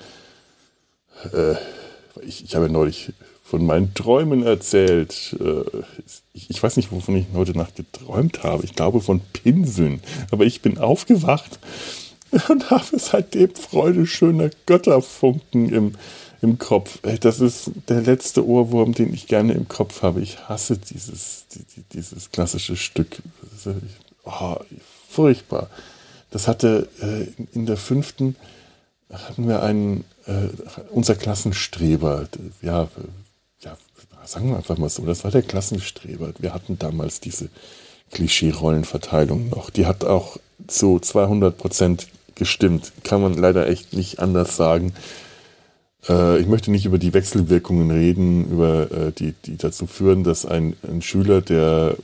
Äh, 1.33 1.55
ich, 2.27 2.43
ich 2.43 2.57
habe 2.57 2.69
neulich 2.69 3.13
von 3.45 3.65
meinen 3.65 3.95
Träumen 3.95 4.43
erzählt. 4.43 5.37
Äh, 5.39 5.63
ich, 6.33 6.51
ich, 6.51 6.61
weiß 6.61 6.77
nicht, 6.77 6.91
wovon 6.91 7.15
ich 7.15 7.27
heute 7.33 7.57
Nacht 7.57 7.77
geträumt 7.77 8.43
habe. 8.43 8.65
Ich 8.65 8.75
glaube 8.75 9.01
von 9.01 9.21
Pinseln. 9.21 10.01
Aber 10.33 10.45
ich 10.45 10.63
bin 10.63 10.79
aufgewacht 10.79 11.61
und 12.49 12.73
habe 12.73 12.99
seitdem 12.99 13.55
Freude 13.55 14.05
schöner 14.05 14.51
Götterfunken 14.67 15.69
im, 15.69 15.95
im 16.43 16.59
Kopf. 16.59 16.99
Das 17.21 17.39
ist 17.39 17.71
der 17.89 18.01
letzte 18.01 18.45
Ohrwurm, 18.45 18.95
den 18.95 19.15
ich 19.15 19.29
gerne 19.29 19.53
im 19.53 19.69
Kopf 19.69 20.03
habe. 20.03 20.21
Ich 20.23 20.49
hasse 20.49 20.77
dieses, 20.77 21.47
dieses 21.93 22.33
klassische 22.33 22.77
Stück. 22.77 23.23
Oh, 24.25 24.57
furchtbar. 25.09 25.69
Das 26.31 26.49
hatte 26.49 26.89
äh, 27.01 27.43
in 27.55 27.67
der 27.67 27.77
fünften 27.77 28.37
hatten 29.13 29.49
wir 29.49 29.63
einen, 29.63 30.05
äh, 30.27 30.49
unser 30.91 31.15
Klassenstreber, 31.15 32.29
ja, 32.63 32.89
ja, 33.61 33.77
sagen 34.25 34.51
wir 34.51 34.57
einfach 34.57 34.79
mal 34.79 34.89
so, 34.89 35.05
das 35.05 35.25
war 35.25 35.31
der 35.31 35.43
Klassenstreber. 35.43 36.33
Wir 36.39 36.55
hatten 36.55 36.79
damals 36.79 37.21
diese 37.21 37.49
Klischee-Rollenverteilung 38.11 39.51
noch. 39.51 39.71
Die 39.71 39.87
hat 39.87 40.05
auch 40.05 40.39
zu 40.67 40.99
200 40.99 41.57
Prozent 41.57 42.09
gestimmt. 42.35 42.93
Kann 43.03 43.23
man 43.23 43.35
leider 43.35 43.69
echt 43.69 43.93
nicht 43.93 44.19
anders 44.19 44.57
sagen. 44.57 44.95
Äh, 46.09 46.41
ich 46.41 46.47
möchte 46.47 46.71
nicht 46.71 46.87
über 46.87 46.99
die 46.99 47.13
Wechselwirkungen 47.13 47.91
reden, 47.91 48.51
über 48.51 48.91
äh, 48.91 49.13
die, 49.13 49.33
die 49.45 49.57
dazu 49.57 49.87
führen, 49.87 50.25
dass 50.25 50.47
ein, 50.47 50.77
ein 50.83 51.03
Schüler, 51.03 51.41
der 51.41 51.97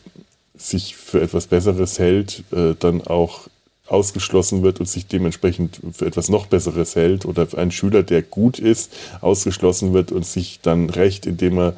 sich 0.61 0.97
für 0.97 1.21
etwas 1.21 1.47
Besseres 1.47 1.99
hält, 1.99 2.45
äh, 2.53 2.75
dann 2.79 3.07
auch 3.07 3.49
ausgeschlossen 3.87 4.63
wird 4.63 4.79
und 4.79 4.87
sich 4.87 5.07
dementsprechend 5.07 5.81
für 5.93 6.07
etwas 6.07 6.29
noch 6.29 6.47
Besseres 6.47 6.95
hält 6.95 7.25
oder 7.27 7.49
ein 7.57 7.73
Schüler, 7.73 8.03
der 8.03 8.23
gut 8.23 8.59
ist, 8.59 8.93
ausgeschlossen 9.21 9.93
wird 9.93 10.13
und 10.13 10.25
sich 10.25 10.61
dann 10.61 10.91
recht, 10.91 11.27
indem 11.27 11.59
er 11.59 11.77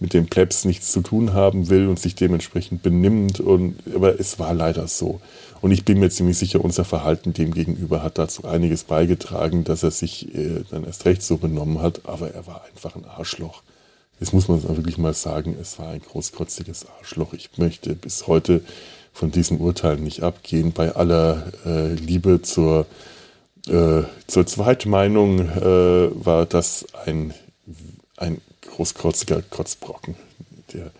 mit 0.00 0.14
dem 0.14 0.26
Plebs 0.26 0.64
nichts 0.64 0.92
zu 0.92 1.00
tun 1.00 1.32
haben 1.32 1.68
will 1.68 1.88
und 1.88 1.98
sich 1.98 2.14
dementsprechend 2.14 2.82
benimmt. 2.82 3.40
Und, 3.40 3.76
aber 3.92 4.20
es 4.20 4.38
war 4.38 4.54
leider 4.54 4.86
so. 4.86 5.20
Und 5.60 5.72
ich 5.72 5.84
bin 5.84 5.98
mir 5.98 6.10
ziemlich 6.10 6.38
sicher, 6.38 6.64
unser 6.64 6.84
Verhalten 6.84 7.32
dem 7.32 7.52
gegenüber 7.52 8.04
hat 8.04 8.18
dazu 8.18 8.44
einiges 8.44 8.84
beigetragen, 8.84 9.64
dass 9.64 9.82
er 9.82 9.90
sich 9.90 10.32
äh, 10.32 10.62
dann 10.70 10.84
erst 10.84 11.04
recht 11.04 11.22
so 11.22 11.38
benommen 11.38 11.82
hat. 11.82 12.02
Aber 12.04 12.30
er 12.30 12.46
war 12.46 12.62
einfach 12.72 12.94
ein 12.94 13.04
Arschloch. 13.06 13.62
Jetzt 14.20 14.32
muss 14.32 14.48
man 14.48 14.58
es 14.58 14.64
wirklich 14.68 14.98
mal 14.98 15.14
sagen, 15.14 15.56
es 15.60 15.78
war 15.78 15.90
ein 15.90 16.00
großkotziges 16.00 16.86
Arschloch. 16.98 17.32
Ich 17.34 17.50
möchte 17.56 17.94
bis 17.94 18.26
heute 18.26 18.62
von 19.12 19.30
diesem 19.30 19.60
Urteil 19.60 19.96
nicht 19.96 20.22
abgehen. 20.22 20.72
Bei 20.72 20.94
aller 20.96 21.52
äh, 21.64 21.94
Liebe 21.94 22.42
zur, 22.42 22.86
äh, 23.68 24.02
zur 24.26 24.46
Zweitmeinung 24.46 25.40
äh, 25.40 26.24
war 26.24 26.46
das 26.46 26.86
ein, 27.06 27.32
ein 28.16 28.40
großkotziger 28.62 29.42
Kotzbrocken, 29.42 30.16
der 30.72 30.90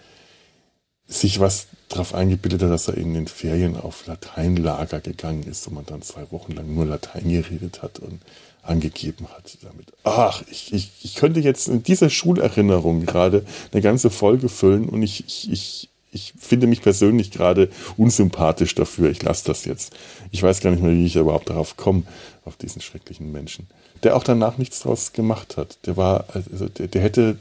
sich 1.08 1.40
was 1.40 1.66
darauf 1.88 2.14
eingebildet 2.14 2.62
hat, 2.62 2.70
dass 2.70 2.88
er 2.88 2.98
in 2.98 3.14
den 3.14 3.28
Ferien 3.28 3.76
auf 3.76 4.06
Lateinlager 4.06 5.00
gegangen 5.00 5.44
ist 5.44 5.66
und 5.66 5.74
man 5.74 5.86
dann 5.86 6.02
zwei 6.02 6.30
Wochen 6.30 6.52
lang 6.52 6.72
nur 6.72 6.84
Latein 6.84 7.28
geredet 7.28 7.82
hat 7.82 7.98
und 7.98 8.20
angegeben 8.68 9.26
hat 9.28 9.58
damit. 9.62 9.92
Ach, 10.04 10.42
ich, 10.50 10.72
ich, 10.72 10.90
ich 11.02 11.14
könnte 11.14 11.40
jetzt 11.40 11.68
in 11.68 11.82
dieser 11.82 12.10
Schulerinnerung 12.10 13.06
gerade 13.06 13.44
eine 13.72 13.82
ganze 13.82 14.10
Folge 14.10 14.48
füllen 14.48 14.88
und 14.88 15.02
ich, 15.02 15.24
ich, 15.26 15.50
ich 15.50 15.88
ich 16.10 16.32
finde 16.38 16.66
mich 16.66 16.82
persönlich 16.82 17.30
gerade 17.30 17.68
unsympathisch 17.96 18.74
dafür. 18.74 19.10
Ich 19.10 19.22
lasse 19.22 19.44
das 19.46 19.64
jetzt. 19.64 19.94
Ich 20.30 20.42
weiß 20.42 20.60
gar 20.60 20.70
nicht 20.70 20.82
mehr, 20.82 20.92
wie 20.92 21.06
ich 21.06 21.16
überhaupt 21.16 21.50
darauf 21.50 21.76
komme, 21.76 22.04
auf 22.44 22.56
diesen 22.56 22.80
schrecklichen 22.80 23.30
Menschen. 23.30 23.66
Der 24.02 24.16
auch 24.16 24.24
danach 24.24 24.58
nichts 24.58 24.80
draus 24.80 25.12
gemacht 25.12 25.56
hat. 25.56 25.78
Der 25.86 25.96
war, 25.96 26.24
also 26.32 26.68
der, 26.68 26.88
der 26.88 27.02
hätte 27.02 27.36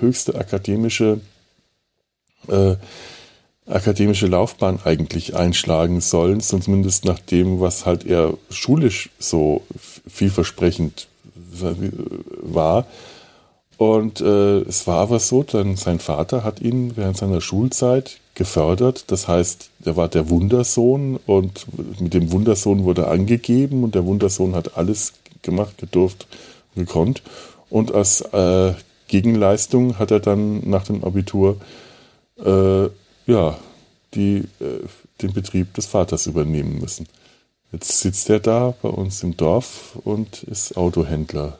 höchste 0.00 0.34
akademische, 0.34 1.20
äh, 2.48 2.76
akademische 3.66 4.26
Laufbahn 4.26 4.80
eigentlich 4.84 5.34
einschlagen 5.34 6.00
sollen, 6.00 6.40
zumindest 6.40 7.04
nach 7.04 7.18
dem, 7.18 7.60
was 7.60 7.86
halt 7.86 8.04
er 8.04 8.34
schulisch 8.50 9.10
so 9.18 9.62
vielversprechend 10.06 11.08
war. 12.42 12.86
Und 13.78 14.20
äh, 14.20 14.60
es 14.60 14.86
war 14.86 15.00
aber 15.00 15.18
so, 15.18 15.42
dann 15.42 15.76
sein 15.76 15.98
Vater 15.98 16.44
hat 16.44 16.60
ihn 16.60 16.96
während 16.96 17.16
seiner 17.16 17.40
Schulzeit 17.40 18.18
gefördert. 18.34 19.04
Das 19.10 19.28
heißt, 19.28 19.70
er 19.84 19.96
war 19.96 20.08
der 20.08 20.30
Wundersohn 20.30 21.18
und 21.26 21.66
mit 22.00 22.14
dem 22.14 22.32
Wundersohn 22.32 22.84
wurde 22.84 23.08
angegeben 23.08 23.84
und 23.84 23.94
der 23.94 24.06
Wundersohn 24.06 24.54
hat 24.54 24.76
alles 24.78 25.12
gemacht, 25.42 25.76
gedurft, 25.78 26.26
gekonnt. 26.74 27.22
Und 27.68 27.94
als 27.94 28.22
äh, 28.22 28.72
Gegenleistung 29.08 29.98
hat 29.98 30.10
er 30.10 30.20
dann 30.20 30.68
nach 30.68 30.84
dem 30.84 31.04
Abitur 31.04 31.58
äh, 32.42 32.84
ja, 33.26 33.58
die, 34.14 34.38
äh, 34.60 34.86
den 35.20 35.32
Betrieb 35.32 35.74
des 35.74 35.86
Vaters 35.86 36.26
übernehmen 36.26 36.78
müssen. 36.80 37.06
Jetzt 37.72 38.00
sitzt 38.00 38.30
er 38.30 38.40
da 38.40 38.74
bei 38.80 38.88
uns 38.88 39.22
im 39.22 39.36
Dorf 39.36 39.98
und 40.04 40.44
ist 40.44 40.76
Autohändler. 40.76 41.58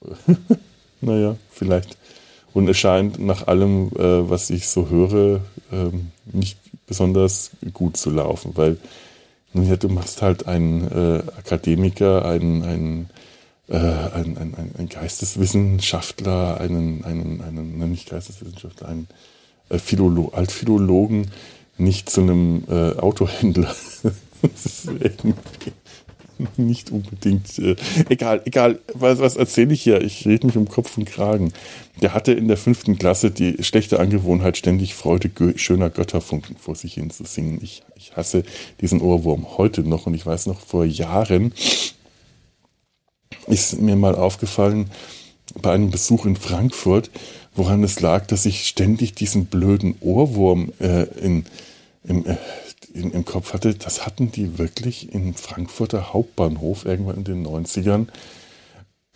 naja, 1.00 1.36
vielleicht. 1.50 1.96
Und 2.52 2.68
es 2.68 2.78
scheint 2.78 3.18
nach 3.18 3.46
allem, 3.46 3.88
äh, 3.96 4.28
was 4.30 4.50
ich 4.50 4.68
so 4.68 4.88
höre, 4.88 5.40
ähm, 5.72 6.10
nicht 6.24 6.58
besonders 6.86 7.50
gut 7.72 7.96
zu 7.96 8.10
laufen, 8.10 8.52
weil 8.54 8.78
ja, 9.52 9.76
du 9.76 9.88
machst 9.88 10.22
halt 10.22 10.46
einen 10.46 10.84
äh, 10.84 11.22
Akademiker, 11.38 12.24
einen, 12.24 12.62
einen, 12.62 13.10
äh, 13.68 13.76
einen, 13.76 14.36
einen, 14.36 14.74
einen 14.76 14.88
Geisteswissenschaftler, 14.88 16.60
einen, 16.60 17.04
einen, 17.04 17.40
einen, 17.40 17.90
nicht 17.90 18.10
Geisteswissenschaftler, 18.10 18.88
einen 18.88 19.08
äh, 19.68 19.78
Philolo 19.78 20.30
Altphilologen 20.34 21.30
nicht 21.78 22.10
zu 22.10 22.22
einem 22.22 22.64
äh, 22.68 22.96
Autohändler. 22.98 23.74
das 24.42 24.66
ist 24.66 24.86
irgendwie 24.86 25.34
nicht 26.56 26.90
unbedingt. 26.90 27.58
Äh, 27.58 27.76
egal, 28.08 28.42
egal, 28.44 28.78
was, 28.92 29.18
was 29.18 29.36
erzähle 29.36 29.72
ich 29.72 29.82
hier? 29.82 30.02
Ich 30.02 30.26
rede 30.26 30.46
mich 30.46 30.56
um 30.56 30.68
Kopf 30.68 30.96
und 30.98 31.06
Kragen. 31.06 31.52
Der 32.02 32.14
hatte 32.14 32.32
in 32.32 32.48
der 32.48 32.56
fünften 32.56 32.98
Klasse 32.98 33.30
die 33.30 33.62
schlechte 33.62 34.00
Angewohnheit, 34.00 34.56
ständig 34.56 34.94
Freude 34.94 35.30
schöner 35.56 35.90
Götterfunken 35.90 36.56
vor 36.56 36.74
sich 36.74 36.94
hin 36.94 37.10
zu 37.10 37.24
singen. 37.24 37.58
Ich, 37.62 37.82
ich 37.96 38.16
hasse 38.16 38.42
diesen 38.80 39.00
Ohrwurm 39.00 39.56
heute 39.56 39.82
noch 39.82 40.06
und 40.06 40.14
ich 40.14 40.26
weiß 40.26 40.46
noch, 40.46 40.60
vor 40.60 40.84
Jahren 40.84 41.52
ist 43.46 43.80
mir 43.80 43.96
mal 43.96 44.14
aufgefallen, 44.14 44.90
bei 45.62 45.72
einem 45.72 45.90
Besuch 45.90 46.26
in 46.26 46.36
Frankfurt, 46.36 47.10
woran 47.54 47.82
es 47.82 48.00
lag, 48.00 48.26
dass 48.26 48.44
ich 48.44 48.66
ständig 48.66 49.14
diesen 49.14 49.46
blöden 49.46 49.94
Ohrwurm 50.00 50.72
äh, 50.80 51.04
in, 51.20 51.46
im, 52.04 52.26
äh, 52.26 52.36
im, 52.96 53.12
im 53.12 53.24
Kopf 53.24 53.52
hatte, 53.52 53.74
das 53.74 54.06
hatten 54.06 54.32
die 54.32 54.58
wirklich 54.58 55.12
im 55.12 55.34
Frankfurter 55.34 56.12
Hauptbahnhof 56.12 56.84
irgendwann 56.84 57.18
in 57.18 57.24
den 57.24 57.46
90ern 57.46 58.08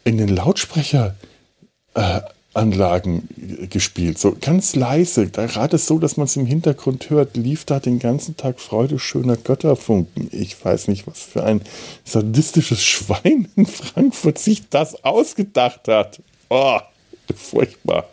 in 0.04 0.18
den 0.18 0.28
Lautsprecheranlagen 0.28 3.28
äh, 3.62 3.66
gespielt. 3.66 4.18
So 4.18 4.37
ganz 4.40 4.75
leise, 4.75 5.28
gerade 5.28 5.78
so, 5.78 5.99
dass 5.99 6.16
man 6.16 6.26
es 6.26 6.37
im 6.37 6.46
Hintergrund 6.46 7.10
hört, 7.10 7.37
lief 7.37 7.64
da 7.64 7.80
den 7.80 7.99
ganzen 7.99 8.37
Tag 8.37 8.60
Freude 8.60 8.99
schöner 8.99 9.37
Götterfunken. 9.37 10.28
Ich 10.32 10.62
weiß 10.62 10.88
nicht, 10.88 11.06
was 11.06 11.20
für 11.20 11.44
ein 11.44 11.60
sadistisches 12.04 12.82
Schwein 12.82 13.49
in 13.56 13.66
Frankfurt 13.66 14.38
sich 14.38 14.68
das 14.68 15.04
ausgedacht 15.04 15.88
hat. 15.88 16.22
Oh, 16.49 16.80
furchtbar. 17.37 18.08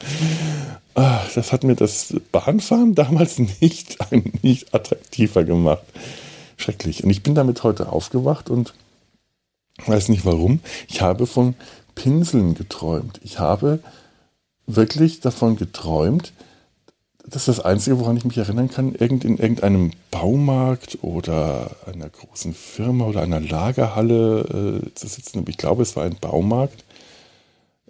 Ah, 0.96 1.22
das 1.36 1.52
hat 1.52 1.64
mir 1.64 1.76
das 1.76 2.14
Bahnfahren 2.32 2.96
damals 2.96 3.40
nicht, 3.62 3.98
nicht 4.44 4.74
attraktiver 4.74 5.44
gemacht. 5.44 5.84
Schrecklich. 6.58 7.04
Und 7.04 7.10
ich 7.10 7.24
bin 7.24 7.36
damit 7.36 7.64
heute 7.64 7.92
aufgewacht 7.92 8.50
und 8.50 8.74
weiß 9.86 10.10
nicht 10.10 10.26
warum. 10.26 10.62
Ich 10.88 11.02
habe 11.02 11.28
von 11.28 11.56
Pinseln 11.94 12.56
geträumt. 12.56 13.20
Ich 13.24 13.40
habe 13.40 13.80
wirklich 14.66 15.20
davon 15.20 15.56
geträumt, 15.56 16.34
das 17.30 17.48
ist 17.48 17.58
das 17.58 17.66
Einzige, 17.66 18.00
woran 18.00 18.16
ich 18.16 18.24
mich 18.24 18.38
erinnern 18.38 18.70
kann, 18.70 18.96
irgend 18.96 19.26
in 19.26 19.38
irgendeinem 19.38 19.92
Baumarkt 20.12 21.00
oder 21.02 21.72
einer 21.86 22.10
großen 22.10 22.54
Firma 22.54 23.06
oder 23.06 23.22
einer 23.22 23.42
Lagerhalle 23.42 24.82
äh, 24.86 24.94
zu 24.94 25.08
sitzen. 25.08 25.44
Ich 25.48 25.58
glaube, 25.58 25.82
es 25.82 25.96
war 25.98 26.06
ein 26.06 26.16
Baumarkt. 26.16 26.86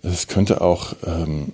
Es 0.02 0.28
könnte 0.28 0.62
auch, 0.62 0.96
ähm, 1.06 1.54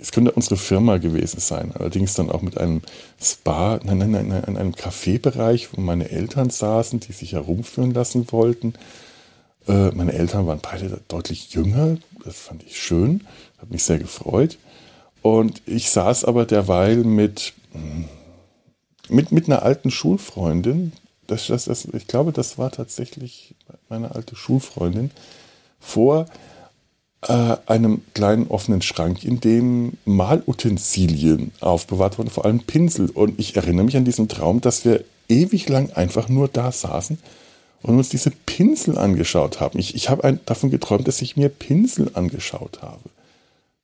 es 0.00 0.12
könnte 0.12 0.32
unsere 0.32 0.56
Firma 0.56 0.98
gewesen 0.98 1.40
sein. 1.40 1.72
Allerdings 1.74 2.14
dann 2.14 2.30
auch 2.30 2.42
mit 2.42 2.58
einem 2.58 2.82
Spa, 3.20 3.80
nein, 3.82 3.98
nein, 3.98 4.10
nein, 4.10 4.44
in 4.46 4.56
einem 4.56 4.74
Kaffeebereich, 4.74 5.72
wo 5.72 5.80
meine 5.80 6.10
Eltern 6.10 6.50
saßen, 6.50 7.00
die 7.00 7.12
sich 7.12 7.32
herumführen 7.32 7.92
lassen 7.92 8.30
wollten. 8.32 8.74
Äh, 9.68 9.90
meine 9.90 10.12
Eltern 10.12 10.46
waren 10.46 10.60
beide 10.60 11.00
deutlich 11.08 11.52
jünger. 11.54 11.96
Das 12.24 12.36
fand 12.36 12.62
ich 12.64 12.80
schön, 12.80 13.26
hat 13.58 13.70
mich 13.70 13.84
sehr 13.84 13.98
gefreut. 13.98 14.58
Und 15.22 15.62
ich 15.66 15.90
saß 15.90 16.24
aber 16.24 16.44
derweil 16.44 16.98
mit, 16.98 17.52
mit, 19.08 19.32
mit 19.32 19.46
einer 19.46 19.62
alten 19.62 19.90
Schulfreundin. 19.90 20.92
Das, 21.26 21.48
das, 21.48 21.64
das, 21.64 21.86
ich 21.86 22.06
glaube, 22.06 22.32
das 22.32 22.58
war 22.58 22.70
tatsächlich 22.70 23.54
meine 23.88 24.14
alte 24.14 24.36
Schulfreundin 24.36 25.10
vor 25.80 26.26
äh, 27.28 27.56
einem 27.66 28.02
kleinen 28.14 28.46
offenen 28.48 28.82
Schrank, 28.82 29.24
in 29.24 29.40
dem 29.40 29.94
Malutensilien 30.04 31.52
aufbewahrt 31.60 32.18
wurden, 32.18 32.30
vor 32.30 32.44
allem 32.44 32.60
Pinsel. 32.60 33.10
Und 33.10 33.38
ich 33.38 33.56
erinnere 33.56 33.84
mich 33.84 33.96
an 33.96 34.04
diesen 34.04 34.28
Traum, 34.28 34.60
dass 34.60 34.84
wir 34.84 35.04
ewig 35.28 35.68
lang 35.68 35.90
einfach 35.92 36.28
nur 36.28 36.48
da 36.48 36.72
saßen 36.72 37.18
und 37.82 37.96
uns 37.96 38.08
diese 38.08 38.30
Pinsel 38.30 38.98
angeschaut 38.98 39.60
haben. 39.60 39.78
Ich, 39.78 39.94
ich 39.94 40.08
habe 40.08 40.38
davon 40.46 40.70
geträumt, 40.70 41.08
dass 41.08 41.22
ich 41.22 41.36
mir 41.36 41.48
Pinsel 41.48 42.10
angeschaut 42.14 42.82
habe. 42.82 43.10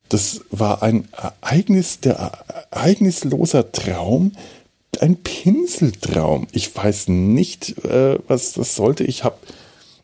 Das 0.09 0.43
war 0.51 0.83
ein 0.83 1.09
Ereignis, 1.13 2.01
der 2.01 2.45
ereignisloser 2.71 3.73
Traum, 3.73 4.33
ein 5.01 5.17
Pinseltraum. 5.17 6.47
Ich 6.53 6.75
weiß 6.77 7.09
nicht, 7.09 7.85
äh, 7.85 8.19
was 8.29 8.53
das 8.53 8.75
sollte. 8.75 9.05
Ich 9.05 9.25
habe 9.25 9.37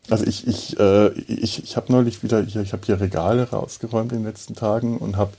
also 0.09 0.25
ich, 0.25 0.47
ich, 0.47 0.79
äh, 0.79 1.09
ich, 1.27 1.63
ich 1.63 1.77
habe 1.77 1.91
neulich 1.91 2.23
wieder, 2.23 2.41
ich, 2.41 2.55
ich 2.55 2.73
habe 2.73 2.85
hier 2.85 2.99
Regale 2.99 3.49
rausgeräumt 3.49 4.11
in 4.11 4.19
den 4.19 4.25
letzten 4.25 4.55
Tagen 4.55 4.97
und 4.97 5.17
habe 5.17 5.31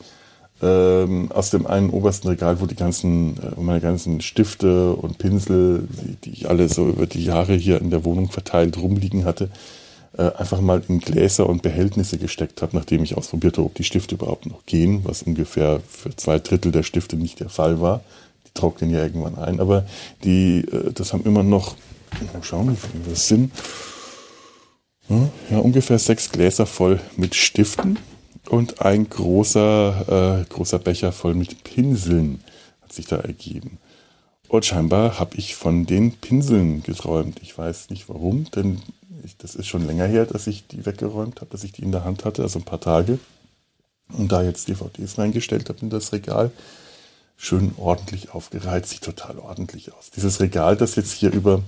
ähm, 0.63 1.33
aus 1.33 1.51
dem 1.51 1.67
einen 1.67 1.91
obersten 1.91 2.29
Regal, 2.29 2.61
wo 2.61 2.67
die 2.67 2.77
ganzen, 2.77 3.37
äh, 3.39 3.61
meine 3.61 3.81
ganzen 3.81 4.21
Stifte 4.21 4.93
und 4.93 5.19
Pinsel, 5.19 5.89
die, 6.25 6.31
ich 6.31 6.49
alle 6.49 6.69
so 6.69 6.89
über 6.89 7.07
die 7.07 7.25
Jahre 7.25 7.55
hier 7.55 7.81
in 7.81 7.91
der 7.91 8.05
Wohnung 8.05 8.31
verteilt 8.31 8.77
rumliegen 8.77 9.25
hatte, 9.25 9.49
äh, 10.17 10.31
einfach 10.37 10.61
mal 10.61 10.83
in 10.89 11.01
Gläser 11.01 11.49
und 11.49 11.63
Behältnisse 11.63 12.19
gesteckt 12.19 12.63
habe, 12.63 12.77
nachdem 12.77 13.03
ich 13.03 13.17
ausprobiert 13.17 13.57
habe, 13.57 13.67
ob 13.67 13.75
die 13.75 13.85
Stifte 13.85 14.17
überhaupt 14.17 14.47
noch 14.47 14.67
gehen, 14.67 15.01
was 15.05 15.23
ungefähr 15.23 15.81
für 15.89 16.15
zwei 16.17 16.39
Drittel 16.39 16.73
der 16.73 16.83
Stifte 16.83 17.17
nicht 17.17 17.41
der 17.41 17.49
Fall 17.49 17.81
war. 17.81 18.03
Die 18.47 18.53
trocknen 18.55 18.91
ja 18.91 19.03
irgendwann 19.03 19.39
ein, 19.39 19.61
aber 19.61 19.87
die, 20.25 20.67
äh, 20.71 20.93
das 20.93 21.13
haben 21.13 21.25
immer 21.25 21.43
noch, 21.43 21.75
mal 22.35 22.43
schauen, 22.43 22.73
wie 22.73 22.77
viel 22.77 23.01
das 23.09 23.29
sind, 23.29 23.53
ja, 25.51 25.59
ungefähr 25.59 25.99
sechs 25.99 26.31
Gläser 26.31 26.67
voll 26.67 27.01
mit 27.17 27.35
Stiften 27.35 27.99
und 28.49 28.81
ein 28.81 29.09
großer, 29.09 30.43
äh, 30.43 30.53
großer 30.53 30.79
Becher 30.79 31.13
voll 31.13 31.35
mit 31.35 31.65
Pinseln 31.65 32.43
hat 32.81 32.93
sich 32.93 33.07
da 33.07 33.17
ergeben. 33.17 33.79
Und 34.49 34.65
scheinbar 34.65 35.19
habe 35.19 35.37
ich 35.37 35.55
von 35.55 35.87
den 35.87 36.13
Pinseln 36.13 36.83
geträumt. 36.83 37.39
Ich 37.43 37.57
weiß 37.57 37.91
nicht 37.91 38.09
warum, 38.09 38.51
denn 38.51 38.83
ich, 39.25 39.37
das 39.37 39.55
ist 39.55 39.69
schon 39.69 39.87
länger 39.87 40.07
her, 40.07 40.27
dass 40.27 40.47
ich 40.47 40.67
die 40.67 40.87
weggeräumt 40.87 41.41
habe, 41.41 41.51
dass 41.51 41.65
ich 41.65 41.73
die 41.73 41.83
in 41.83 41.93
der 41.93 42.05
Hand 42.05 42.25
hatte, 42.25 42.43
also 42.43 42.59
ein 42.59 42.65
paar 42.65 42.81
Tage. 42.81 43.19
Und 44.13 44.33
da 44.33 44.43
jetzt 44.43 44.69
DVDs 44.69 45.19
reingestellt 45.19 45.69
habe 45.69 45.79
in 45.83 45.91
das 45.91 46.13
Regal, 46.13 46.51
schön 47.37 47.73
ordentlich 47.77 48.35
aufgereiht, 48.35 48.87
sieht 48.87 49.03
total 49.03 49.39
ordentlich 49.39 49.95
aus. 49.95 50.11
Dieses 50.11 50.41
Regal, 50.41 50.77
das 50.77 50.97
jetzt 50.97 51.13
hier 51.13 51.33
über 51.33 51.63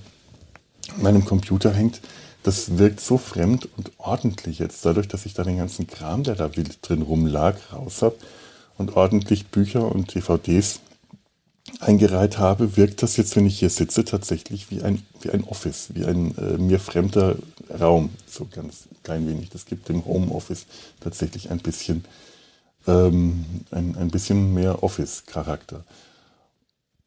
meinem 0.96 1.24
Computer 1.24 1.72
hängt, 1.72 2.00
das 2.42 2.78
wirkt 2.78 3.00
so 3.00 3.18
fremd 3.18 3.68
und 3.76 3.92
ordentlich 3.98 4.58
jetzt, 4.58 4.84
dadurch, 4.84 5.08
dass 5.08 5.26
ich 5.26 5.34
da 5.34 5.44
den 5.44 5.58
ganzen 5.58 5.86
Kram, 5.86 6.24
der 6.24 6.34
da 6.34 6.56
wild 6.56 6.78
drin 6.82 7.02
rumlag, 7.02 7.56
raus 7.72 8.02
habe 8.02 8.16
und 8.78 8.96
ordentlich 8.96 9.46
Bücher 9.46 9.90
und 9.90 10.14
DVDs 10.14 10.80
eingereiht 11.80 12.38
habe, 12.38 12.76
wirkt 12.76 13.02
das 13.02 13.16
jetzt, 13.16 13.36
wenn 13.36 13.46
ich 13.46 13.58
hier 13.58 13.70
sitze, 13.70 14.04
tatsächlich 14.04 14.70
wie 14.70 14.82
ein, 14.82 15.02
wie 15.20 15.30
ein 15.30 15.44
Office, 15.44 15.90
wie 15.94 16.04
ein 16.04 16.36
äh, 16.36 16.58
mir 16.58 16.80
fremder 16.80 17.36
Raum, 17.80 18.10
so 18.26 18.46
ganz 18.50 18.88
klein 19.02 19.26
wenig. 19.28 19.50
Das 19.50 19.64
gibt 19.64 19.88
dem 19.88 20.04
Homeoffice 20.04 20.66
tatsächlich 21.00 21.50
ein 21.50 21.58
bisschen, 21.58 22.04
ähm, 22.86 23.44
ein, 23.70 23.96
ein 23.96 24.08
bisschen 24.08 24.52
mehr 24.52 24.82
Office-Charakter. 24.82 25.84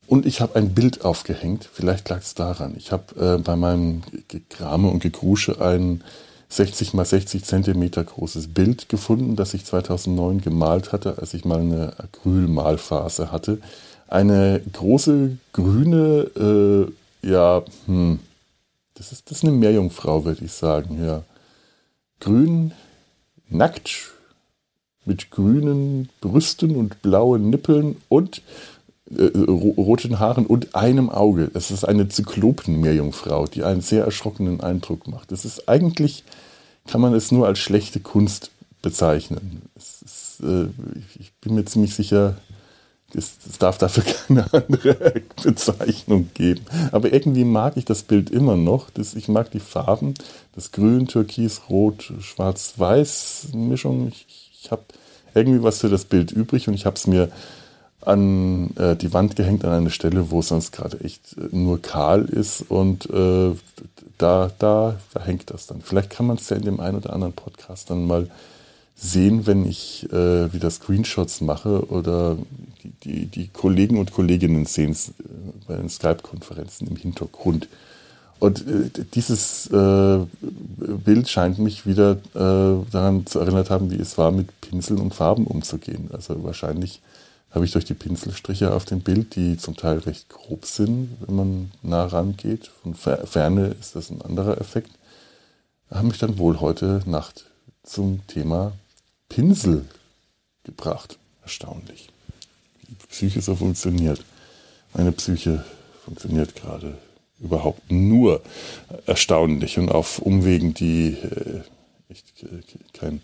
Und 0.08 0.26
ich 0.26 0.42
habe 0.42 0.56
ein 0.56 0.74
Bild 0.74 1.04
aufgehängt, 1.04 1.70
vielleicht 1.72 2.10
lag 2.10 2.20
es 2.20 2.36
daran. 2.36 2.76
Ich 2.78 2.92
habe 2.92 3.36
äh, 3.38 3.42
bei 3.42 3.56
meinem 3.56 4.04
Gekrame 4.28 4.90
und 4.90 5.02
Gegrusche 5.02 5.60
ein 5.62 6.04
60 6.50 6.94
mal 6.94 7.06
60 7.06 7.44
Zentimeter 7.44 8.04
großes 8.04 8.54
Bild 8.54 8.88
gefunden, 8.88 9.36
das 9.36 9.54
ich 9.54 9.66
2009 9.66 10.42
gemalt 10.42 10.92
hatte, 10.92 11.18
als 11.20 11.34
ich 11.34 11.44
mal 11.44 11.60
eine 11.60 12.00
Acrylmalphase 12.00 13.32
hatte. 13.32 13.60
Eine 14.08 14.62
große 14.72 15.38
grüne, 15.54 16.92
äh, 17.24 17.28
ja, 17.28 17.64
hm, 17.88 18.20
das 18.94 19.12
ist, 19.12 19.30
das 19.30 19.40
ist 19.40 19.44
eine 19.44 19.54
Meerjungfrau, 19.54 20.24
würde 20.24 20.46
ich 20.46 20.52
sagen, 20.52 21.04
ja. 21.04 21.24
Grün, 22.20 22.72
nackt, 23.50 24.12
mit 25.06 25.32
grünen 25.32 26.10
Brüsten 26.22 26.76
und 26.76 27.02
blauen 27.02 27.50
Nippeln 27.50 27.98
und 28.10 28.42
äh, 29.12 29.26
roten 29.38 30.20
Haaren 30.20 30.46
und 30.48 30.74
einem 30.74 31.10
Auge. 31.10 31.52
Es 31.54 31.70
ist 31.70 31.86
eine 31.86 32.10
Zyklopen-Meerjungfrau, 32.10 33.46
die 33.46 33.64
einen 33.64 33.82
sehr 33.82 34.04
erschrockenen 34.04 34.62
Eindruck 34.62 35.08
macht. 35.08 35.32
Es 35.32 35.46
ist 35.46 35.70
eigentlich, 35.70 36.24
kann 36.88 37.02
man 37.02 37.14
es 37.14 37.32
nur 37.32 37.46
als 37.46 37.60
schlechte 37.60 38.00
Kunst 38.00 38.50
bezeichnen. 38.82 39.62
Ist, 39.76 40.42
äh, 40.42 40.66
ich 41.20 41.34
bin 41.42 41.54
mir 41.54 41.66
ziemlich 41.66 41.94
sicher, 41.94 42.38
es, 43.14 43.38
es, 43.48 43.60
darf 43.60 43.78
dafür 43.78 44.04
keine 44.28 44.52
andere 44.52 45.22
Bezeichnung 45.44 46.30
geben. 46.34 46.66
Aber 46.92 47.14
irgendwie 47.14 47.46
mag 47.46 47.78
ich 47.78 47.86
das 47.86 48.04
Bild 48.04 48.30
immer 48.32 48.56
noch. 48.56 48.90
Das, 48.90 49.14
ich 49.14 49.28
mag 49.28 49.52
die 49.52 49.60
Farben, 49.60 50.16
das 50.56 50.72
Grün, 50.72 51.08
Türkis, 51.08 51.62
Rot, 51.70 52.12
Schwarz-Weiß-Mischung. 52.20 54.08
Ich, 54.08 54.52
ich 54.64 54.72
habe 54.72 54.84
irgendwie 55.36 55.62
was 55.62 55.80
für 55.80 55.90
das 55.90 56.06
Bild 56.06 56.32
übrig 56.32 56.68
und 56.68 56.74
ich 56.74 56.86
habe 56.86 56.96
es 56.96 57.08
mir 57.08 57.30
an 58.06 58.76
äh, 58.78 58.96
die 58.96 59.14
Wand 59.14 59.36
gehängt 59.36 59.66
an 59.66 59.72
eine 59.72 59.90
Stelle, 59.90 60.30
wo 60.32 60.40
es 60.40 60.50
sonst 60.50 60.72
gerade 60.72 61.00
echt 61.02 61.36
äh, 61.38 61.56
nur 61.56 61.82
kahl 61.82 62.26
ist 62.26 62.64
und 62.70 63.10
äh, 63.10 63.52
da, 64.18 64.52
da, 64.60 64.98
da 65.14 65.22
hängt 65.24 65.50
das 65.50 65.68
dann. 65.68 65.82
Vielleicht 65.82 66.10
kann 66.10 66.28
man 66.28 66.38
es 66.38 66.50
ja 66.50 66.58
in 66.58 66.64
dem 66.64 66.80
einen 66.80 66.98
oder 66.98 67.14
anderen 67.14 67.34
Podcast 67.34 67.90
dann 67.90 68.06
mal 68.06 68.30
sehen, 68.96 69.46
wenn 69.46 69.66
ich 69.66 70.08
äh, 70.14 70.54
wieder 70.54 70.70
Screenshots 70.70 71.42
mache 71.42 71.90
oder 71.90 72.38
die, 72.84 72.92
die, 73.04 73.26
die 73.26 73.48
Kollegen 73.50 73.98
und 73.98 74.14
Kolleginnen 74.14 74.66
sehen 74.66 74.92
es 74.92 75.10
äh, 75.10 75.14
bei 75.68 75.76
den 75.76 75.90
Skype-Konferenzen 75.90 76.88
im 76.88 76.96
Hintergrund. 76.96 77.68
Und 78.40 78.62
äh, 78.68 78.90
dieses 79.14 79.70
Bild 79.70 81.30
scheint 81.30 81.58
mich 81.58 81.86
wieder 81.86 82.18
daran 82.34 83.26
zu 83.26 83.40
erinnert 83.40 83.70
haben, 83.70 83.92
wie 83.92 84.00
es 84.00 84.18
war, 84.18 84.32
mit 84.32 84.50
Pinseln 84.62 85.00
und 85.00 85.16
Farben 85.16 85.48
umzugehen. 85.48 86.10
Also 86.12 86.44
wahrscheinlich 86.44 87.02
habe 87.56 87.64
ich 87.64 87.72
durch 87.72 87.86
die 87.86 87.94
Pinselstriche 87.94 88.74
auf 88.74 88.84
dem 88.84 89.00
Bild, 89.00 89.38
die 89.38 89.58
zum 89.58 89.78
Teil 89.78 90.00
recht 90.00 90.28
grob 90.28 90.66
sind, 90.66 91.16
wenn 91.22 91.36
man 91.36 91.72
nah 91.82 92.06
rangeht. 92.06 92.70
Von 92.84 92.94
Ferne 92.94 93.76
ist 93.80 93.96
das 93.96 94.10
ein 94.10 94.22
anderer 94.22 94.60
Effekt. 94.60 94.92
Habe 95.90 96.08
mich 96.08 96.18
dann 96.18 96.38
wohl 96.38 96.60
heute 96.60 97.02
Nacht 97.06 97.46
zum 97.82 98.28
Thema 98.28 98.74
Pinsel 99.30 99.86
gebracht. 100.66 101.18
Erstaunlich. 101.44 102.10
Die 102.90 102.96
Psyche 103.08 103.42
so 103.42 103.56
funktioniert. 103.56 104.26
Meine 104.94 105.14
Psyche 105.14 105.64
funktioniert 106.04 106.56
gerade 106.56 106.98
überhaupt 107.40 107.90
nur 107.90 108.42
erstaunlich 109.06 109.78
und 109.78 109.90
auf 109.90 110.20
Umwegen, 110.20 110.74
die 110.74 111.14
äh, 111.14 111.62
echt 112.10 112.44
äh, 112.44 112.62
kein, 112.92 113.22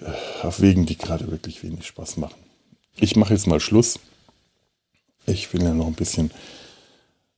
äh, 0.00 0.46
auf 0.46 0.62
Wegen, 0.62 0.86
die 0.86 0.96
gerade 0.96 1.30
wirklich 1.30 1.62
wenig 1.62 1.86
Spaß 1.86 2.16
machen. 2.16 2.43
Ich 2.96 3.16
mache 3.16 3.34
jetzt 3.34 3.46
mal 3.46 3.60
Schluss. 3.60 3.98
Ich 5.26 5.52
will 5.52 5.62
ja 5.62 5.74
noch 5.74 5.86
ein 5.86 5.94
bisschen 5.94 6.30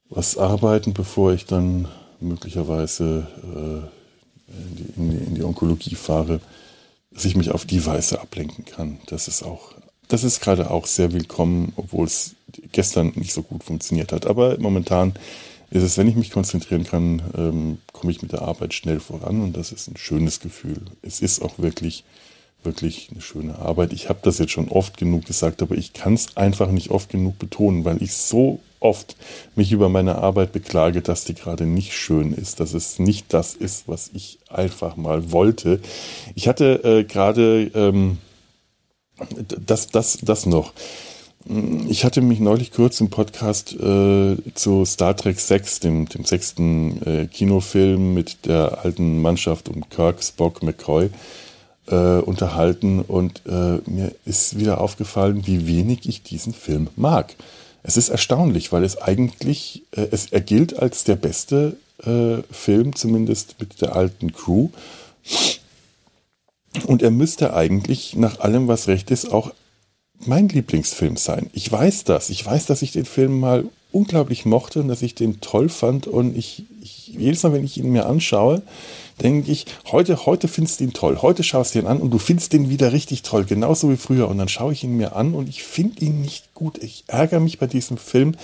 was 0.08 0.36
arbeiten, 0.36 0.92
bevor 0.92 1.32
ich 1.32 1.46
dann 1.46 1.88
möglicherweise 2.20 3.26
äh, 3.42 4.52
in, 4.52 4.76
die, 4.76 4.84
in, 4.96 5.10
die, 5.10 5.16
in, 5.16 5.34
die, 5.34 5.42
Onkologie 5.42 5.94
fahre, 5.94 6.40
dass 7.10 7.24
ich 7.24 7.36
mich 7.36 7.50
auf 7.50 7.64
die 7.64 7.84
Weise 7.86 8.20
ablenken 8.20 8.64
kann. 8.64 8.98
Das 9.06 9.28
ist 9.28 9.42
auch, 9.42 9.72
das 10.08 10.24
ist 10.24 10.40
gerade 10.40 10.70
auch 10.70 10.86
sehr 10.86 11.12
willkommen, 11.12 11.72
obwohl 11.76 12.06
es 12.06 12.34
gestern 12.72 13.12
nicht 13.16 13.32
so 13.32 13.42
gut 13.42 13.64
funktioniert 13.64 14.12
hat. 14.12 14.26
Aber 14.26 14.58
momentan 14.58 15.14
ist 15.70 15.82
es, 15.82 15.96
wenn 15.96 16.08
ich 16.08 16.16
mich 16.16 16.30
konzentrieren 16.30 16.84
kann, 16.84 17.22
ähm, 17.36 17.78
komme 17.92 18.12
ich 18.12 18.22
mit 18.22 18.32
der 18.32 18.42
Arbeit 18.42 18.74
schnell 18.74 19.00
voran 19.00 19.40
und 19.40 19.56
das 19.56 19.72
ist 19.72 19.88
ein 19.88 19.96
schönes 19.96 20.40
Gefühl. 20.40 20.82
Es 21.02 21.20
ist 21.20 21.42
auch 21.42 21.58
wirklich 21.58 22.04
wirklich 22.66 23.08
eine 23.10 23.22
schöne 23.22 23.58
Arbeit. 23.58 23.94
Ich 23.94 24.10
habe 24.10 24.18
das 24.22 24.38
jetzt 24.38 24.52
schon 24.52 24.68
oft 24.68 24.98
genug 24.98 25.24
gesagt, 25.24 25.62
aber 25.62 25.76
ich 25.76 25.94
kann 25.94 26.12
es 26.12 26.36
einfach 26.36 26.70
nicht 26.70 26.90
oft 26.90 27.08
genug 27.08 27.38
betonen, 27.38 27.86
weil 27.86 28.02
ich 28.02 28.12
so 28.12 28.60
oft 28.80 29.16
mich 29.54 29.72
über 29.72 29.88
meine 29.88 30.16
Arbeit 30.16 30.52
beklage, 30.52 31.00
dass 31.00 31.24
die 31.24 31.34
gerade 31.34 31.64
nicht 31.64 31.94
schön 31.94 32.34
ist, 32.34 32.60
dass 32.60 32.74
es 32.74 32.98
nicht 32.98 33.32
das 33.32 33.54
ist, 33.54 33.88
was 33.88 34.10
ich 34.12 34.38
einfach 34.50 34.96
mal 34.96 35.32
wollte. 35.32 35.80
Ich 36.34 36.46
hatte 36.46 36.84
äh, 36.84 37.04
gerade 37.04 37.70
ähm, 37.74 38.18
das, 39.38 39.88
das, 39.88 40.18
das 40.22 40.44
noch. 40.44 40.74
Ich 41.88 42.04
hatte 42.04 42.22
mich 42.22 42.40
neulich 42.40 42.72
kurz 42.72 43.00
im 43.00 43.08
Podcast 43.08 43.72
äh, 43.74 44.36
zu 44.54 44.84
Star 44.84 45.16
Trek 45.16 45.38
6, 45.38 45.80
dem, 45.80 46.08
dem 46.08 46.24
sechsten 46.24 47.00
äh, 47.06 47.26
Kinofilm 47.28 48.14
mit 48.14 48.46
der 48.46 48.84
alten 48.84 49.22
Mannschaft 49.22 49.68
um 49.68 49.88
Kirk, 49.88 50.24
Spock, 50.24 50.64
McCoy 50.64 51.06
äh, 51.06 51.10
unterhalten 51.94 53.00
und 53.00 53.42
äh, 53.46 53.78
mir 53.88 54.12
ist 54.24 54.58
wieder 54.58 54.80
aufgefallen, 54.80 55.46
wie 55.46 55.66
wenig 55.66 56.08
ich 56.08 56.22
diesen 56.22 56.52
Film 56.52 56.88
mag. 56.96 57.34
Es 57.86 57.96
ist 57.96 58.08
erstaunlich, 58.08 58.72
weil 58.72 58.82
es 58.82 58.98
eigentlich, 58.98 59.84
äh, 59.92 60.08
es, 60.10 60.26
er 60.32 60.40
gilt 60.40 60.76
als 60.76 61.04
der 61.04 61.14
beste 61.14 61.76
äh, 62.02 62.42
Film, 62.50 62.96
zumindest 62.96 63.60
mit 63.60 63.80
der 63.80 63.94
alten 63.94 64.32
Crew. 64.32 64.70
Und 66.86 67.02
er 67.02 67.12
müsste 67.12 67.54
eigentlich 67.54 68.16
nach 68.16 68.40
allem, 68.40 68.66
was 68.66 68.88
recht 68.88 69.12
ist, 69.12 69.32
auch 69.32 69.52
mein 70.18 70.48
Lieblingsfilm 70.48 71.16
sein. 71.16 71.48
Ich 71.52 71.70
weiß 71.70 72.02
das. 72.02 72.28
Ich 72.28 72.44
weiß, 72.44 72.66
dass 72.66 72.82
ich 72.82 72.90
den 72.90 73.04
Film 73.04 73.38
mal 73.38 73.64
unglaublich 73.92 74.44
mochte 74.44 74.80
und 74.80 74.88
dass 74.88 75.02
ich 75.02 75.14
den 75.14 75.40
toll 75.40 75.68
fand. 75.68 76.08
Und 76.08 76.36
ich, 76.36 76.64
ich 76.82 77.06
jedes 77.08 77.44
Mal, 77.44 77.52
wenn 77.52 77.64
ich 77.64 77.78
ihn 77.78 77.92
mir 77.92 78.06
anschaue, 78.06 78.62
denke 79.22 79.50
ich, 79.50 79.66
heute, 79.90 80.26
heute 80.26 80.48
findest 80.48 80.80
du 80.80 80.84
ihn 80.84 80.92
toll. 80.92 81.18
Heute 81.22 81.42
schaust 81.42 81.74
du 81.74 81.78
ihn 81.78 81.86
an 81.86 81.98
und 81.98 82.10
du 82.10 82.18
findest 82.18 82.52
ihn 82.54 82.68
wieder 82.68 82.92
richtig 82.92 83.22
toll, 83.22 83.44
genauso 83.44 83.90
wie 83.90 83.96
früher. 83.96 84.28
Und 84.28 84.38
dann 84.38 84.48
schaue 84.48 84.72
ich 84.72 84.84
ihn 84.84 84.96
mir 84.96 85.16
an 85.16 85.34
und 85.34 85.48
ich 85.48 85.62
finde 85.62 86.04
ihn 86.04 86.20
nicht 86.20 86.54
gut. 86.54 86.78
Ich 86.82 87.04
ärgere 87.06 87.40
mich 87.40 87.58
bei 87.58 87.66
diesem 87.66 87.96
Film 87.96 88.34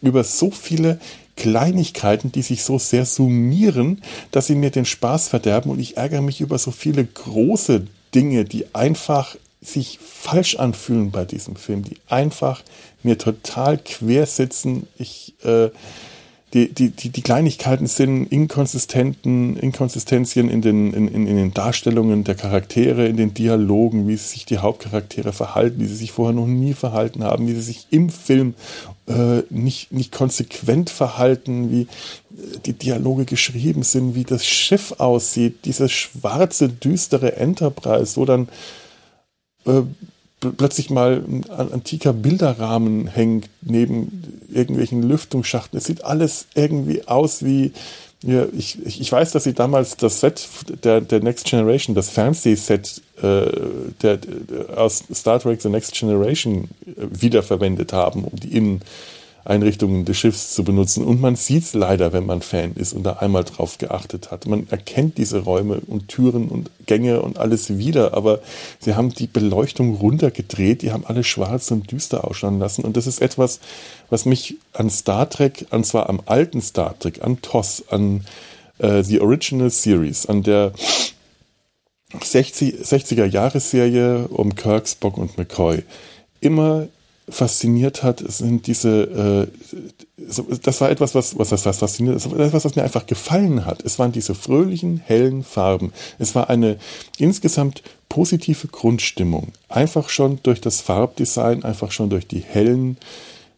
über 0.00 0.24
so 0.24 0.50
viele 0.50 0.98
Kleinigkeiten, 1.36 2.32
die 2.32 2.42
sich 2.42 2.62
so 2.62 2.78
sehr 2.78 3.06
summieren, 3.06 4.02
dass 4.30 4.46
sie 4.46 4.54
mir 4.54 4.70
den 4.70 4.84
Spaß 4.84 5.28
verderben. 5.28 5.70
Und 5.70 5.80
ich 5.80 5.96
ärgere 5.96 6.22
mich 6.22 6.40
über 6.40 6.58
so 6.58 6.70
viele 6.70 7.04
große 7.04 7.86
Dinge, 8.14 8.44
die 8.44 8.74
einfach 8.74 9.36
sich 9.60 9.98
falsch 10.02 10.56
anfühlen 10.56 11.10
bei 11.10 11.24
diesem 11.24 11.56
Film, 11.56 11.84
die 11.84 11.96
einfach 12.08 12.62
mir 13.02 13.16
total 13.16 13.78
quer 13.78 14.26
sitzen. 14.26 14.88
Ich, 14.98 15.34
äh, 15.44 15.70
die, 16.54 16.72
die, 16.72 16.90
die, 16.90 17.08
die 17.08 17.22
Kleinigkeiten 17.22 17.86
sind 17.86 18.26
Inkonsistenten, 18.26 19.56
Inkonsistenzien 19.56 20.50
in 20.50 20.60
den, 20.60 20.92
in, 20.92 21.08
in, 21.08 21.26
in 21.26 21.36
den 21.36 21.54
Darstellungen 21.54 22.24
der 22.24 22.34
Charaktere, 22.34 23.06
in 23.06 23.16
den 23.16 23.32
Dialogen, 23.32 24.06
wie 24.06 24.16
sich 24.16 24.44
die 24.44 24.58
Hauptcharaktere 24.58 25.32
verhalten, 25.32 25.80
wie 25.80 25.86
sie 25.86 25.96
sich 25.96 26.12
vorher 26.12 26.34
noch 26.34 26.46
nie 26.46 26.74
verhalten 26.74 27.24
haben, 27.24 27.46
wie 27.46 27.54
sie 27.54 27.62
sich 27.62 27.86
im 27.90 28.10
Film 28.10 28.54
äh, 29.06 29.42
nicht, 29.48 29.92
nicht 29.92 30.12
konsequent 30.12 30.90
verhalten, 30.90 31.70
wie 31.70 31.82
äh, 31.82 32.58
die 32.66 32.74
Dialoge 32.74 33.24
geschrieben 33.24 33.82
sind, 33.82 34.14
wie 34.14 34.24
das 34.24 34.44
Schiff 34.44 34.94
aussieht, 34.98 35.64
dieses 35.64 35.90
schwarze, 35.90 36.68
düstere 36.68 37.36
Enterprise, 37.36 38.16
wo 38.16 38.26
dann 38.26 38.48
äh, 39.64 39.82
plötzlich 40.50 40.90
mal 40.90 41.24
ein 41.26 41.72
antiker 41.72 42.12
Bilderrahmen 42.12 43.06
hängt 43.06 43.48
neben 43.60 44.40
irgendwelchen 44.52 45.02
Lüftungsschachten. 45.02 45.78
Es 45.78 45.84
sieht 45.84 46.04
alles 46.04 46.46
irgendwie 46.54 47.06
aus 47.06 47.44
wie, 47.44 47.72
ja, 48.22 48.46
ich, 48.56 48.84
ich 48.84 49.10
weiß, 49.10 49.32
dass 49.32 49.44
sie 49.44 49.54
damals 49.54 49.96
das 49.96 50.20
Set 50.20 50.48
der, 50.84 51.00
der 51.00 51.22
Next 51.22 51.46
Generation, 51.46 51.94
das 51.94 52.10
Fernsehset 52.10 53.02
äh, 53.20 53.46
der, 54.02 54.16
der, 54.18 54.78
aus 54.78 55.04
Star 55.12 55.40
Trek 55.40 55.60
The 55.62 55.68
Next 55.68 55.94
Generation 55.94 56.68
äh, 56.86 57.06
wiederverwendet 57.10 57.92
haben, 57.92 58.24
um 58.24 58.38
die 58.38 58.56
Innen 58.56 58.82
Einrichtungen 59.44 60.04
des 60.04 60.16
Schiffs 60.16 60.54
zu 60.54 60.62
benutzen. 60.62 61.04
Und 61.04 61.20
man 61.20 61.36
sieht 61.36 61.64
es 61.64 61.74
leider, 61.74 62.12
wenn 62.12 62.26
man 62.26 62.42
Fan 62.42 62.72
ist 62.74 62.92
und 62.92 63.02
da 63.02 63.14
einmal 63.14 63.44
drauf 63.44 63.78
geachtet 63.78 64.30
hat. 64.30 64.46
Man 64.46 64.68
erkennt 64.70 65.18
diese 65.18 65.40
Räume 65.40 65.80
und 65.86 66.08
Türen 66.08 66.48
und 66.48 66.70
Gänge 66.86 67.22
und 67.22 67.38
alles 67.38 67.76
wieder, 67.76 68.14
aber 68.14 68.40
sie 68.78 68.94
haben 68.94 69.10
die 69.10 69.26
Beleuchtung 69.26 69.96
runtergedreht, 69.96 70.82
die 70.82 70.92
haben 70.92 71.04
alles 71.06 71.26
schwarz 71.26 71.70
und 71.70 71.90
düster 71.90 72.24
ausschauen 72.28 72.58
lassen. 72.58 72.84
Und 72.84 72.96
das 72.96 73.06
ist 73.06 73.20
etwas, 73.20 73.60
was 74.10 74.24
mich 74.24 74.56
an 74.72 74.90
Star 74.90 75.28
Trek, 75.28 75.66
und 75.70 75.84
zwar 75.84 76.08
am 76.08 76.20
alten 76.26 76.60
Star 76.60 76.98
Trek, 76.98 77.22
an 77.22 77.42
TOS, 77.42 77.84
an 77.88 78.24
äh, 78.78 79.02
The 79.02 79.20
Original 79.20 79.70
Series, 79.70 80.26
an 80.26 80.42
der 80.42 80.72
60, 82.20 82.74
60er 82.74 83.24
Jahresserie 83.24 84.28
um 84.28 84.54
Kirk, 84.54 84.86
Spock 84.88 85.16
und 85.16 85.38
McCoy 85.38 85.82
immer 86.40 86.88
fasziniert 87.28 88.02
hat, 88.02 88.22
sind 88.26 88.66
diese, 88.66 89.48
äh, 89.48 90.26
das 90.62 90.80
war 90.80 90.90
etwas, 90.90 91.14
was, 91.14 91.38
was 91.38 91.50
das 91.50 91.66
heißt 91.66 91.80
fasziniert, 91.80 92.16
das 92.16 92.30
war 92.30 92.38
etwas, 92.40 92.64
was 92.64 92.74
mir 92.76 92.82
einfach 92.82 93.06
gefallen 93.06 93.64
hat. 93.64 93.82
Es 93.84 93.98
waren 93.98 94.12
diese 94.12 94.34
fröhlichen, 94.34 94.98
hellen 94.98 95.44
Farben. 95.44 95.92
Es 96.18 96.34
war 96.34 96.50
eine 96.50 96.78
insgesamt 97.18 97.82
positive 98.08 98.68
Grundstimmung. 98.68 99.52
Einfach 99.68 100.08
schon 100.08 100.40
durch 100.42 100.60
das 100.60 100.80
Farbdesign, 100.80 101.64
einfach 101.64 101.92
schon 101.92 102.10
durch 102.10 102.26
die 102.26 102.40
hellen 102.40 102.98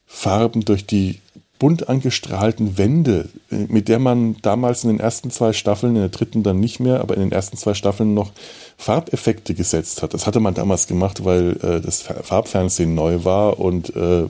Farben, 0.07 0.65
durch 0.65 0.87
die 0.87 1.21
bunt 1.59 1.89
angestrahlten 1.89 2.79
Wände, 2.79 3.29
äh, 3.51 3.67
mit 3.69 3.89
der 3.89 3.99
man 3.99 4.37
damals 4.43 4.85
in 4.85 4.91
den 4.91 5.01
ersten 5.01 5.31
zwei 5.31 5.53
Staffeln, 5.53 5.95
in 5.95 6.03
der 6.03 6.11
dritten 6.11 6.43
dann 6.43 6.61
nicht 6.61 6.81
mehr, 6.81 7.01
aber 7.01 7.15
in 7.15 7.21
den 7.21 7.33
ersten 7.33 7.57
zwei 7.57 7.75
Staffeln 7.75 8.15
noch 8.15 8.33
Farbeffekte 8.77 9.55
gesetzt 9.55 10.03
hat. 10.03 10.15
Das 10.15 10.27
hatte 10.27 10.41
man 10.41 10.55
damals 10.55 10.87
gemacht, 10.87 11.25
weil 11.25 11.53
äh, 11.63 11.81
das 11.81 12.03
Farbfernsehen 12.03 12.95
neu 12.95 13.25
war 13.25 13.61
und 13.61 13.95
äh, 13.95 14.27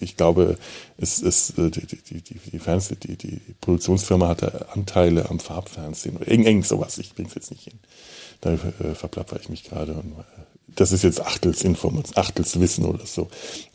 ich 0.00 0.16
glaube, 0.16 0.56
es 0.98 1.18
ist 1.18 1.58
äh, 1.58 1.70
die, 1.70 1.86
die, 1.86 2.22
die, 2.22 2.58
Fernseh, 2.58 2.94
die, 2.94 3.16
die 3.16 3.40
Produktionsfirma 3.60 4.28
hatte 4.28 4.66
Anteile 4.72 5.28
am 5.30 5.40
Farbfernsehen. 5.40 6.22
Eng, 6.22 6.44
eng 6.44 6.62
sowas, 6.62 6.98
ich 6.98 7.14
bring's 7.14 7.34
jetzt 7.34 7.50
nicht 7.50 7.64
hin. 7.64 7.78
Da 8.40 8.52
äh, 8.52 8.94
verplapper 8.94 9.38
ich 9.40 9.48
mich 9.48 9.64
gerade 9.64 9.94
und 9.94 10.12
äh, 10.12 10.51
das 10.76 10.92
ist 10.92 11.04
jetzt 11.04 11.20
Achtelsinformation, 11.20 12.16
Achtelswissen 12.16 12.84
oder 12.84 13.06
so. 13.06 13.28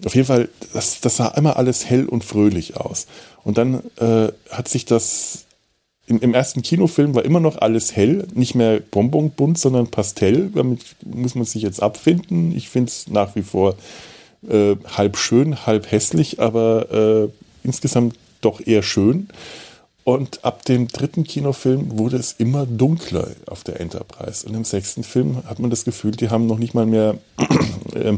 Auf 0.06 0.16
jeden 0.16 0.28
Fall, 0.28 0.50
das, 0.74 1.02
das 1.02 1.18
sah 1.18 1.28
immer 1.30 1.58
alles 1.58 1.90
hell 1.90 2.06
und 2.06 2.24
fröhlich 2.24 2.78
aus. 2.78 3.08
Und 3.44 3.58
dann 3.58 3.82
äh, 3.98 4.30
hat 4.50 4.68
sich 4.68 4.86
das 4.86 5.46
im, 6.08 6.20
im, 6.22 6.34
ersten 6.34 6.62
Kinofilm 6.62 7.16
war 7.16 7.26
immer 7.26 7.42
noch 7.42 7.58
alles 7.58 7.96
hell, 7.96 8.28
nicht 8.34 8.56
mehr 8.56 8.80
bonbonbunt, 8.80 9.58
sondern 9.58 9.88
Pastell. 9.88 10.50
Damit 10.56 10.96
muss 11.04 11.36
man 11.36 11.46
sich 11.46 11.64
jetzt 11.64 11.82
abfinden. 11.82 12.56
Ich 12.56 12.70
finde 12.70 12.90
es 12.90 13.08
nach 13.10 13.36
wie 13.36 13.42
vor 13.42 13.76
äh, 14.50 14.76
halb 14.88 15.18
schön, 15.18 15.66
halb 15.66 15.92
hässlich, 15.92 16.40
aber 16.40 16.92
äh, 17.26 17.30
insgesamt 17.64 18.16
doch 18.42 18.66
eher 18.66 18.84
schön. 18.84 19.28
Und 20.08 20.46
ab 20.46 20.64
dem 20.64 20.88
dritten 20.88 21.26
Kinofilm 21.26 22.00
wurde 22.00 22.16
es 22.16 22.32
immer 22.32 22.66
dunkler 22.66 23.28
auf 23.46 23.66
der 23.66 23.82
Enterprise. 23.82 24.48
Und 24.48 24.56
im 24.56 24.64
sechsten 24.64 25.04
Film 25.04 25.44
hat 25.46 25.60
man 25.60 25.70
das 25.70 25.84
Gefühl, 25.84 26.12
die 26.12 26.30
haben 26.30 26.48
noch 26.48 26.60
nicht 26.60 26.74
mal 26.74 26.86
mehr 26.86 27.18
äh, 27.94 28.18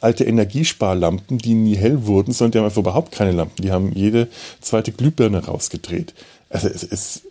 alte 0.00 0.24
Energiesparlampen, 0.24 1.38
die 1.38 1.54
nie 1.54 1.76
hell 1.76 2.06
wurden, 2.06 2.32
sondern 2.32 2.50
die 2.50 2.58
haben 2.58 2.64
einfach 2.64 2.80
überhaupt 2.80 3.12
keine 3.12 3.30
Lampen. 3.30 3.62
Die 3.62 3.70
haben 3.70 3.92
jede 3.92 4.26
zweite 4.60 4.90
Glühbirne 4.90 5.44
rausgedreht. 5.44 6.12
Also 6.50 6.66
es, 6.66 6.82
es, 6.82 7.22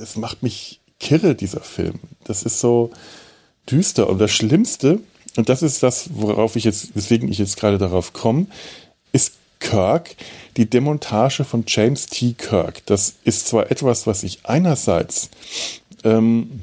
es 0.00 0.16
macht 0.16 0.42
mich 0.42 0.80
kirre, 0.98 1.36
dieser 1.36 1.60
Film. 1.60 2.00
Das 2.24 2.42
ist 2.42 2.58
so 2.58 2.90
düster. 3.70 4.10
Und 4.10 4.18
das 4.18 4.32
Schlimmste, 4.32 4.98
und 5.36 5.48
das 5.48 5.62
ist 5.62 5.84
das, 5.84 6.10
worauf 6.14 6.56
ich 6.56 6.64
jetzt, 6.64 6.96
weswegen 6.96 7.30
ich 7.30 7.38
jetzt 7.38 7.58
gerade 7.58 7.78
darauf 7.78 8.12
komme, 8.12 8.48
Kirk, 9.66 10.14
die 10.56 10.70
Demontage 10.70 11.44
von 11.44 11.64
James 11.66 12.06
T. 12.06 12.34
Kirk. 12.34 12.86
Das 12.86 13.16
ist 13.24 13.48
zwar 13.48 13.70
etwas, 13.70 14.06
was 14.06 14.22
ich 14.22 14.40
einerseits 14.44 15.30
ähm, 16.04 16.62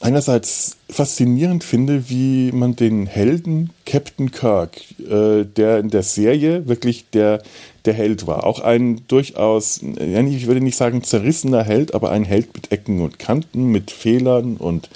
einerseits 0.00 0.76
faszinierend 0.90 1.64
finde, 1.64 2.08
wie 2.08 2.52
man 2.52 2.76
den 2.76 3.06
Helden 3.06 3.70
Captain 3.84 4.30
Kirk, 4.30 4.76
äh, 5.00 5.44
der 5.44 5.78
in 5.78 5.90
der 5.90 6.02
Serie 6.02 6.68
wirklich 6.68 7.10
der, 7.10 7.42
der 7.84 7.94
Held 7.94 8.26
war, 8.26 8.44
auch 8.44 8.60
ein 8.60 9.02
durchaus, 9.08 9.80
ich 9.82 10.46
würde 10.46 10.60
nicht 10.60 10.76
sagen 10.76 11.02
zerrissener 11.02 11.64
Held, 11.64 11.94
aber 11.94 12.10
ein 12.10 12.24
Held 12.24 12.54
mit 12.54 12.70
Ecken 12.70 13.00
und 13.00 13.18
Kanten, 13.18 13.66
mit 13.66 13.90
Fehlern 13.90 14.56
und 14.56 14.88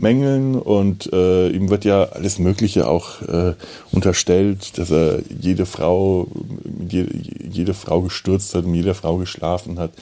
Mängeln 0.00 0.56
und 0.56 1.12
äh, 1.12 1.48
ihm 1.48 1.70
wird 1.70 1.84
ja 1.84 2.04
alles 2.04 2.38
Mögliche 2.38 2.88
auch 2.88 3.22
äh, 3.22 3.54
unterstellt, 3.92 4.78
dass 4.78 4.90
er 4.90 5.20
jede 5.28 5.66
Frau, 5.66 6.28
jede, 6.88 7.14
jede 7.48 7.74
Frau 7.74 8.02
gestürzt 8.02 8.54
hat, 8.54 8.66
mit 8.66 8.76
jeder 8.76 8.94
Frau 8.94 9.16
geschlafen 9.16 9.78
hat, 9.78 9.92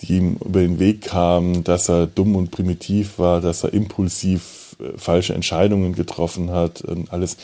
die 0.00 0.16
ihm 0.16 0.36
über 0.44 0.60
den 0.60 0.78
Weg 0.78 1.02
kam, 1.02 1.64
dass 1.64 1.88
er 1.88 2.06
dumm 2.06 2.36
und 2.36 2.50
primitiv 2.50 3.18
war, 3.18 3.40
dass 3.40 3.64
er 3.64 3.72
impulsiv 3.72 4.76
äh, 4.80 4.98
falsche 4.98 5.34
Entscheidungen 5.34 5.94
getroffen 5.94 6.50
hat 6.50 6.82
und 6.82 7.12
alles. 7.12 7.36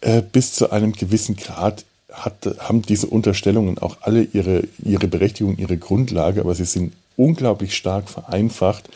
Äh, 0.00 0.22
bis 0.22 0.52
zu 0.52 0.70
einem 0.70 0.92
gewissen 0.92 1.36
Grad 1.36 1.84
hat, 2.12 2.48
haben 2.58 2.82
diese 2.82 3.06
Unterstellungen 3.06 3.78
auch 3.78 3.98
alle 4.00 4.22
ihre, 4.22 4.64
ihre 4.84 5.08
Berechtigung, 5.08 5.56
ihre 5.58 5.76
Grundlage, 5.76 6.40
aber 6.40 6.54
sie 6.54 6.64
sind 6.64 6.94
unglaublich 7.16 7.76
stark 7.76 8.08
vereinfacht 8.08 8.88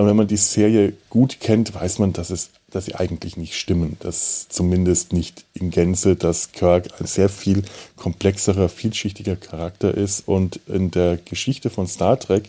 Aber 0.00 0.08
wenn 0.08 0.16
man 0.16 0.28
die 0.28 0.38
Serie 0.38 0.94
gut 1.10 1.40
kennt, 1.40 1.74
weiß 1.74 1.98
man, 1.98 2.14
dass 2.14 2.30
es, 2.30 2.48
dass 2.70 2.86
sie 2.86 2.94
eigentlich 2.94 3.36
nicht 3.36 3.54
stimmen. 3.54 3.98
Dass 4.00 4.48
zumindest 4.48 5.12
nicht 5.12 5.44
in 5.52 5.68
Gänze, 5.68 6.16
dass 6.16 6.52
Kirk 6.52 6.88
ein 6.98 7.06
sehr 7.06 7.28
viel 7.28 7.64
komplexerer, 7.96 8.70
vielschichtiger 8.70 9.36
Charakter 9.36 9.94
ist 9.94 10.26
und 10.26 10.58
in 10.68 10.90
der 10.90 11.18
Geschichte 11.18 11.68
von 11.68 11.86
Star 11.86 12.18
Trek 12.18 12.48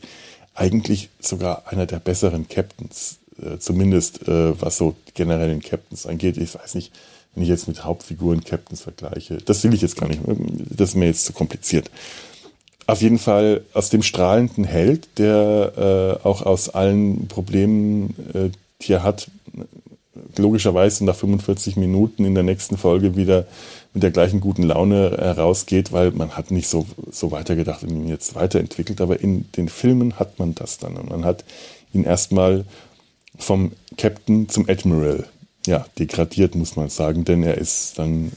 eigentlich 0.56 1.10
sogar 1.20 1.64
einer 1.68 1.86
der 1.86 2.00
besseren 2.00 2.48
Captains. 2.48 3.18
Äh, 3.44 3.58
zumindest 3.58 4.30
äh, 4.30 4.62
was 4.62 4.78
so 4.78 4.96
generell 5.14 5.50
den 5.50 5.62
Captains 5.62 6.06
angeht. 6.06 6.38
Ich 6.38 6.56
weiß 6.56 6.76
nicht, 6.76 6.94
wenn 7.36 7.44
ich 7.44 7.50
jetzt 7.50 7.68
mit 7.68 7.84
Hauptfiguren 7.84 8.46
Captains 8.46 8.80
vergleiche. 8.80 9.40
Das 9.44 9.62
will 9.66 9.74
ich 9.74 9.82
jetzt 9.82 9.98
gar 9.98 10.08
nicht. 10.08 10.22
Das 10.70 10.92
ist 10.92 10.96
mir 10.96 11.08
jetzt 11.08 11.26
zu 11.26 11.34
kompliziert. 11.34 11.92
Auf 12.88 13.02
jeden 13.02 13.20
Fall 13.20 13.64
aus 13.74 13.90
dem 13.90 14.04
strahlenden 14.04 14.64
Held, 14.64 15.08
der 15.18 16.20
äh, 16.24 16.28
auch 16.28 16.42
aus 16.42 16.70
allen 16.70 17.28
Problemen, 17.28 18.16
äh, 18.34 18.50
die 18.82 18.94
er 18.94 19.04
hat, 19.04 19.30
logischerweise 20.38 21.06
nach 21.06 21.16
45 21.16 21.76
Minuten 21.78 22.26
in 22.26 22.36
der 22.36 22.44
nächsten 22.44 22.78
Folge 22.78 23.16
wieder 23.16 23.46
mit 23.94 24.04
der 24.04 24.12
gleichen 24.12 24.40
guten 24.40 24.64
Laune 24.64 25.18
herausgeht, 25.18 25.92
weil 25.92 26.12
man 26.12 26.32
hat 26.32 26.52
nicht 26.52 26.68
so, 26.68 26.86
so 27.12 27.32
weitergedacht 27.32 27.84
und 27.84 27.90
ihn 27.90 28.08
jetzt 28.08 28.36
weiterentwickelt, 28.36 29.02
aber 29.02 29.20
in 29.20 29.52
den 29.54 29.70
Filmen 29.70 30.20
hat 30.20 30.40
man 30.40 30.56
das 30.56 30.78
dann. 30.78 30.96
Und 30.96 31.10
man 31.10 31.26
hat 31.26 31.44
ihn 31.94 32.04
erstmal 32.04 32.66
vom 33.38 33.74
Captain 33.98 34.50
zum 34.50 34.70
Admiral 34.70 35.26
ja, 35.68 35.86
degradiert, 36.00 36.56
muss 36.56 36.76
man 36.76 36.90
sagen, 36.90 37.24
denn 37.24 37.44
er 37.44 37.58
ist 37.58 38.00
dann 38.00 38.32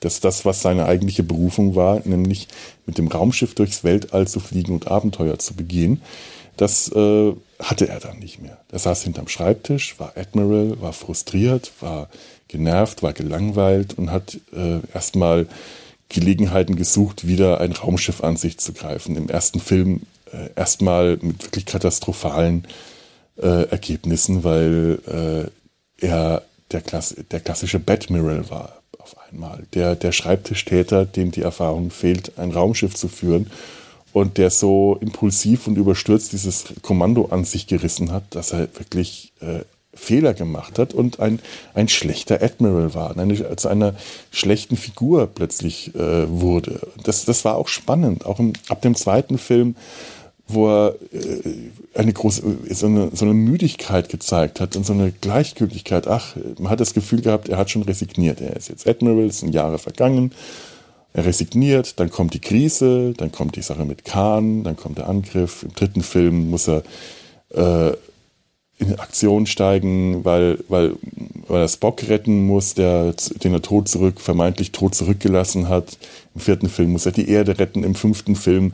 das, 0.00 0.20
das, 0.20 0.44
was 0.44 0.62
seine 0.62 0.86
eigentliche 0.86 1.22
Berufung 1.22 1.76
war, 1.76 2.00
nämlich 2.04 2.48
mit 2.86 2.98
dem 2.98 3.08
Raumschiff 3.08 3.54
durchs 3.54 3.84
Weltall 3.84 4.26
zu 4.26 4.40
fliegen 4.40 4.72
und 4.72 4.88
Abenteuer 4.88 5.38
zu 5.38 5.54
begehen. 5.54 6.02
Das 6.56 6.90
äh, 6.92 7.32
hatte 7.60 7.88
er 7.88 8.00
dann 8.00 8.18
nicht 8.18 8.42
mehr. 8.42 8.58
Er 8.70 8.78
saß 8.78 9.02
hinterm 9.04 9.28
Schreibtisch, 9.28 9.98
war 9.98 10.12
Admiral, 10.16 10.80
war 10.80 10.92
frustriert, 10.92 11.72
war 11.80 12.08
genervt, 12.48 13.02
war 13.02 13.12
gelangweilt 13.12 13.96
und 13.96 14.10
hat 14.10 14.38
äh, 14.54 14.80
erstmal 14.92 15.46
Gelegenheiten 16.08 16.74
gesucht, 16.76 17.26
wieder 17.26 17.60
ein 17.60 17.72
Raumschiff 17.72 18.22
an 18.22 18.36
sich 18.36 18.58
zu 18.58 18.72
greifen. 18.72 19.16
Im 19.16 19.28
ersten 19.28 19.60
Film 19.60 20.02
äh, 20.32 20.50
erstmal 20.56 21.18
mit 21.22 21.44
wirklich 21.44 21.64
katastrophalen 21.64 22.66
äh, 23.40 23.68
Ergebnissen, 23.70 24.42
weil 24.42 24.98
äh, 25.06 25.59
er 26.00 26.42
der, 26.72 26.80
Klass 26.80 27.14
der 27.30 27.40
klassische 27.40 27.78
Batmiral 27.78 28.48
war 28.50 28.80
auf 28.98 29.16
einmal. 29.28 29.66
Der, 29.74 29.96
der 29.96 30.12
Schreibtischtäter, 30.12 31.04
dem 31.04 31.30
die 31.30 31.42
Erfahrung 31.42 31.90
fehlt, 31.90 32.38
ein 32.38 32.50
Raumschiff 32.50 32.94
zu 32.94 33.08
führen 33.08 33.50
und 34.12 34.38
der 34.38 34.50
so 34.50 34.98
impulsiv 35.00 35.66
und 35.66 35.76
überstürzt 35.76 36.32
dieses 36.32 36.64
Kommando 36.82 37.26
an 37.26 37.44
sich 37.44 37.66
gerissen 37.66 38.12
hat, 38.12 38.24
dass 38.30 38.52
er 38.52 38.68
wirklich 38.78 39.32
äh, 39.40 39.60
Fehler 39.92 40.34
gemacht 40.34 40.78
hat 40.78 40.94
und 40.94 41.18
ein, 41.18 41.40
ein 41.74 41.88
schlechter 41.88 42.42
Admiral 42.42 42.94
war, 42.94 43.16
eine, 43.16 43.56
zu 43.56 43.68
einer 43.68 43.94
schlechten 44.30 44.76
Figur 44.76 45.26
plötzlich 45.26 45.94
äh, 45.94 46.28
wurde. 46.28 46.80
Das, 47.02 47.24
das 47.24 47.44
war 47.44 47.56
auch 47.56 47.68
spannend. 47.68 48.24
Auch 48.24 48.38
im, 48.38 48.52
ab 48.68 48.82
dem 48.82 48.94
zweiten 48.94 49.36
Film 49.36 49.74
wo 50.52 50.68
er 50.68 50.94
äh, 51.12 51.98
eine 51.98 52.12
große, 52.12 52.42
so 52.70 52.86
eine, 52.86 53.10
so 53.12 53.24
eine 53.24 53.34
Müdigkeit 53.34 54.08
gezeigt 54.08 54.60
hat 54.60 54.76
und 54.76 54.86
so 54.86 54.92
eine 54.92 55.12
Gleichgültigkeit. 55.12 56.06
Ach, 56.06 56.36
man 56.58 56.70
hat 56.70 56.80
das 56.80 56.94
Gefühl 56.94 57.20
gehabt, 57.20 57.48
er 57.48 57.58
hat 57.58 57.70
schon 57.70 57.82
resigniert. 57.82 58.40
Er 58.40 58.56
ist 58.56 58.68
jetzt 58.68 58.86
Admiral, 58.86 59.26
es 59.26 59.40
sind 59.40 59.54
Jahre 59.54 59.78
vergangen. 59.78 60.32
Er 61.12 61.26
resigniert, 61.26 61.98
dann 61.98 62.10
kommt 62.10 62.34
die 62.34 62.40
Krise, 62.40 63.14
dann 63.16 63.32
kommt 63.32 63.56
die 63.56 63.62
Sache 63.62 63.84
mit 63.84 64.04
Khan, 64.04 64.62
dann 64.62 64.76
kommt 64.76 64.98
der 64.98 65.08
Angriff. 65.08 65.64
Im 65.64 65.74
dritten 65.74 66.02
Film 66.02 66.50
muss 66.50 66.68
er 66.68 66.84
äh, 67.50 67.96
in 68.78 68.98
Aktion 68.98 69.46
steigen, 69.46 70.24
weil, 70.24 70.58
weil, 70.68 70.94
weil 71.48 71.62
er 71.62 71.68
Spock 71.68 72.08
retten 72.08 72.46
muss, 72.46 72.74
der, 72.74 73.14
den 73.42 73.52
er 73.52 73.62
tot 73.62 73.88
zurück, 73.88 74.20
vermeintlich 74.20 74.72
tot 74.72 74.94
zurückgelassen 74.94 75.68
hat. 75.68 75.98
Im 76.34 76.40
vierten 76.40 76.68
Film 76.68 76.92
muss 76.92 77.06
er 77.06 77.12
die 77.12 77.28
Erde 77.28 77.58
retten. 77.58 77.82
Im 77.84 77.94
fünften 77.94 78.36
Film 78.36 78.72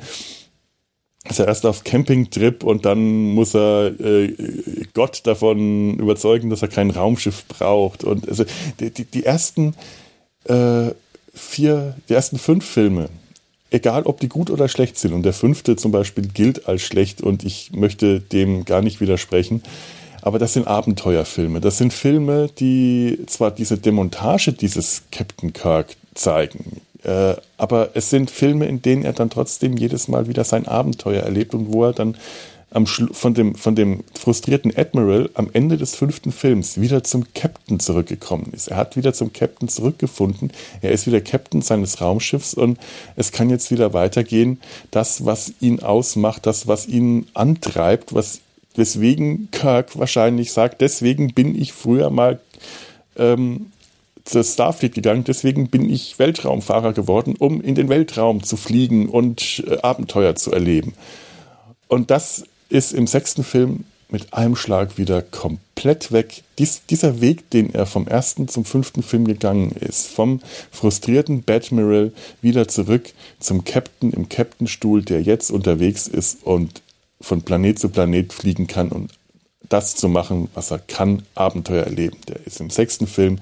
ist 1.29 1.39
er 1.39 1.49
erst 1.49 1.67
auf 1.67 1.85
Campingtrip 1.85 2.63
und 2.63 2.85
dann 2.85 3.35
muss 3.35 3.55
er 3.55 3.93
äh, 4.01 4.35
Gott 4.95 5.23
davon 5.25 5.99
überzeugen, 5.99 6.51
dass 6.51 6.63
er 6.63 6.69
kein 6.69 6.91
Raumschiff 6.91 7.45
braucht. 7.47 8.05
Und 8.05 8.29
also 8.29 8.45
die, 8.81 8.91
die, 8.91 9.05
die 9.05 9.25
ersten 9.25 9.75
äh, 10.45 10.91
vier, 11.35 11.97
die 12.09 12.15
ersten 12.15 12.39
fünf 12.39 12.65
Filme, 12.65 13.09
egal 13.71 14.05
ob 14.05 14.21
die 14.21 14.29
gut 14.29 14.51
oder 14.51 14.69
schlecht 14.69 14.99
sind, 14.99 15.13
und 15.13 15.23
der 15.23 15.33
fünfte 15.33 15.77
zum 15.77 15.93
Beispiel 15.93 16.29
gilt 16.29 16.69
als 16.69 16.83
schlecht 16.83 17.21
und 17.21 17.45
ich 17.45 17.73
möchte 17.73 18.21
dem 18.21 18.65
gar 18.65 18.83
nicht 18.83 19.01
widersprechen, 19.01 19.63
aber 20.23 20.39
das 20.39 20.55
sind 20.55 20.67
Abenteuerfilme. 20.67 21.61
Das 21.61 21.79
sind 21.79 21.93
Filme, 21.93 22.49
die 22.59 23.19
zwar 23.27 23.53
diese 23.53 23.79
Demontage 23.79 24.53
dieses 24.53 25.05
Captain 25.13 25.53
Kirk 25.53 25.95
zeigen, 26.15 26.81
äh, 27.07 27.37
aber 27.57 27.91
es 27.95 28.11
sind 28.11 28.33
Filme, 28.33 28.67
in 28.67 28.83
denen 28.83 29.05
er 29.05 29.13
dann 29.13 29.31
trotzdem 29.31 29.77
jedes 29.77 30.09
Mal 30.09 30.27
wieder 30.27 30.43
sein 30.43 30.67
Abenteuer 30.67 31.23
erlebt 31.23 31.55
und 31.55 31.73
wo 31.73 31.85
er 31.85 31.93
dann 31.93 32.17
von, 33.13 33.33
dem, 33.33 33.55
von 33.55 33.77
dem 33.77 34.03
frustrierten 34.19 34.77
Admiral 34.77 35.31
am 35.35 35.49
Ende 35.53 35.77
des 35.77 35.95
fünften 35.95 36.33
Films 36.33 36.81
wieder 36.81 37.05
zum 37.05 37.25
Captain 37.33 37.79
zurückgekommen 37.79 38.51
ist. 38.53 38.69
Er 38.69 38.77
hat 38.77 38.97
wieder 38.97 39.15
zum 39.15 39.33
Captain 39.33 39.69
zurückgefunden. 39.69 40.51
Er 40.83 40.91
ist 40.91 41.07
wieder 41.07 41.21
Captain 41.21 41.63
seines 41.63 42.01
Raumschiffs 42.01 42.55
und 42.55 42.79
es 43.15 43.31
kann 43.31 43.51
jetzt 43.51 43.71
wieder 43.71 43.95
weitergehen. 43.95 44.61
Das, 44.91 45.25
was 45.25 45.53
ihn 45.61 45.81
ausmacht, 45.81 46.45
das, 46.45 46.67
was 46.67 46.89
ihn 46.89 47.29
antreibt, 47.35 48.15
was 48.15 48.41
weswegen 48.75 49.49
Kirk 49.53 49.97
wahrscheinlich 49.97 50.53
sagt, 50.53 50.81
deswegen 50.81 51.33
bin 51.33 51.59
ich 51.59 51.73
früher 51.73 52.11
mal 52.11 52.41
ähm, 53.17 53.71
zur 54.27 54.45
Starfleet 54.45 54.95
gegangen. 54.95 55.25
Deswegen 55.25 55.69
bin 55.69 55.89
ich 55.89 56.19
Weltraumfahrer 56.19 56.93
geworden, 56.93 57.35
um 57.39 57.63
in 57.63 57.75
den 57.75 57.89
Weltraum 57.89 58.43
zu 58.43 58.57
fliegen 58.57 59.09
und 59.09 59.65
äh, 59.67 59.79
Abenteuer 59.81 60.37
zu 60.37 60.53
erleben. 60.53 60.93
Und 61.89 62.11
das 62.11 62.45
ist 62.69 62.93
im 62.93 63.07
sechsten 63.07 63.45
Film 63.45 63.85
mit 64.09 64.35
einem 64.35 64.55
Schlag 64.55 64.99
wieder 64.99 65.23
komplett 65.23 66.13
weg. 66.13 66.43
Dies, 66.59 66.83
dieser 66.89 67.21
Weg, 67.21 67.51
den 67.51 67.75
er 67.75 67.87
vom 67.87 68.07
ersten 68.07 68.49
zum 68.49 68.65
fünften 68.65 69.03
Film 69.03 69.27
gegangen 69.27 69.73
ist, 69.73 70.07
vom 70.09 70.41
frustrierten 70.71 71.43
Badmiral 71.43 72.13
wieder 72.41 72.69
zurück 72.69 73.13
zum 73.41 73.65
Captain 73.65 74.13
im 74.13 74.29
Captainstuhl, 74.29 75.03
der 75.03 75.23
jetzt 75.23 75.51
unterwegs 75.51 76.07
ist 76.07 76.45
und 76.45 76.83
von 77.21 77.43
Planet 77.43 77.79
zu 77.79 77.89
Planet 77.89 78.33
fliegen 78.33 78.67
kann 78.67 78.91
und 78.91 79.11
das 79.69 79.97
zu 79.97 80.09
machen, 80.09 80.49
was 80.55 80.71
er 80.71 80.79
kann, 80.79 81.23
Abenteuer 81.35 81.85
erleben. 81.85 82.19
Der 82.29 82.47
ist 82.47 82.61
im 82.61 82.71
sechsten 82.71 83.09
Film 83.09 83.39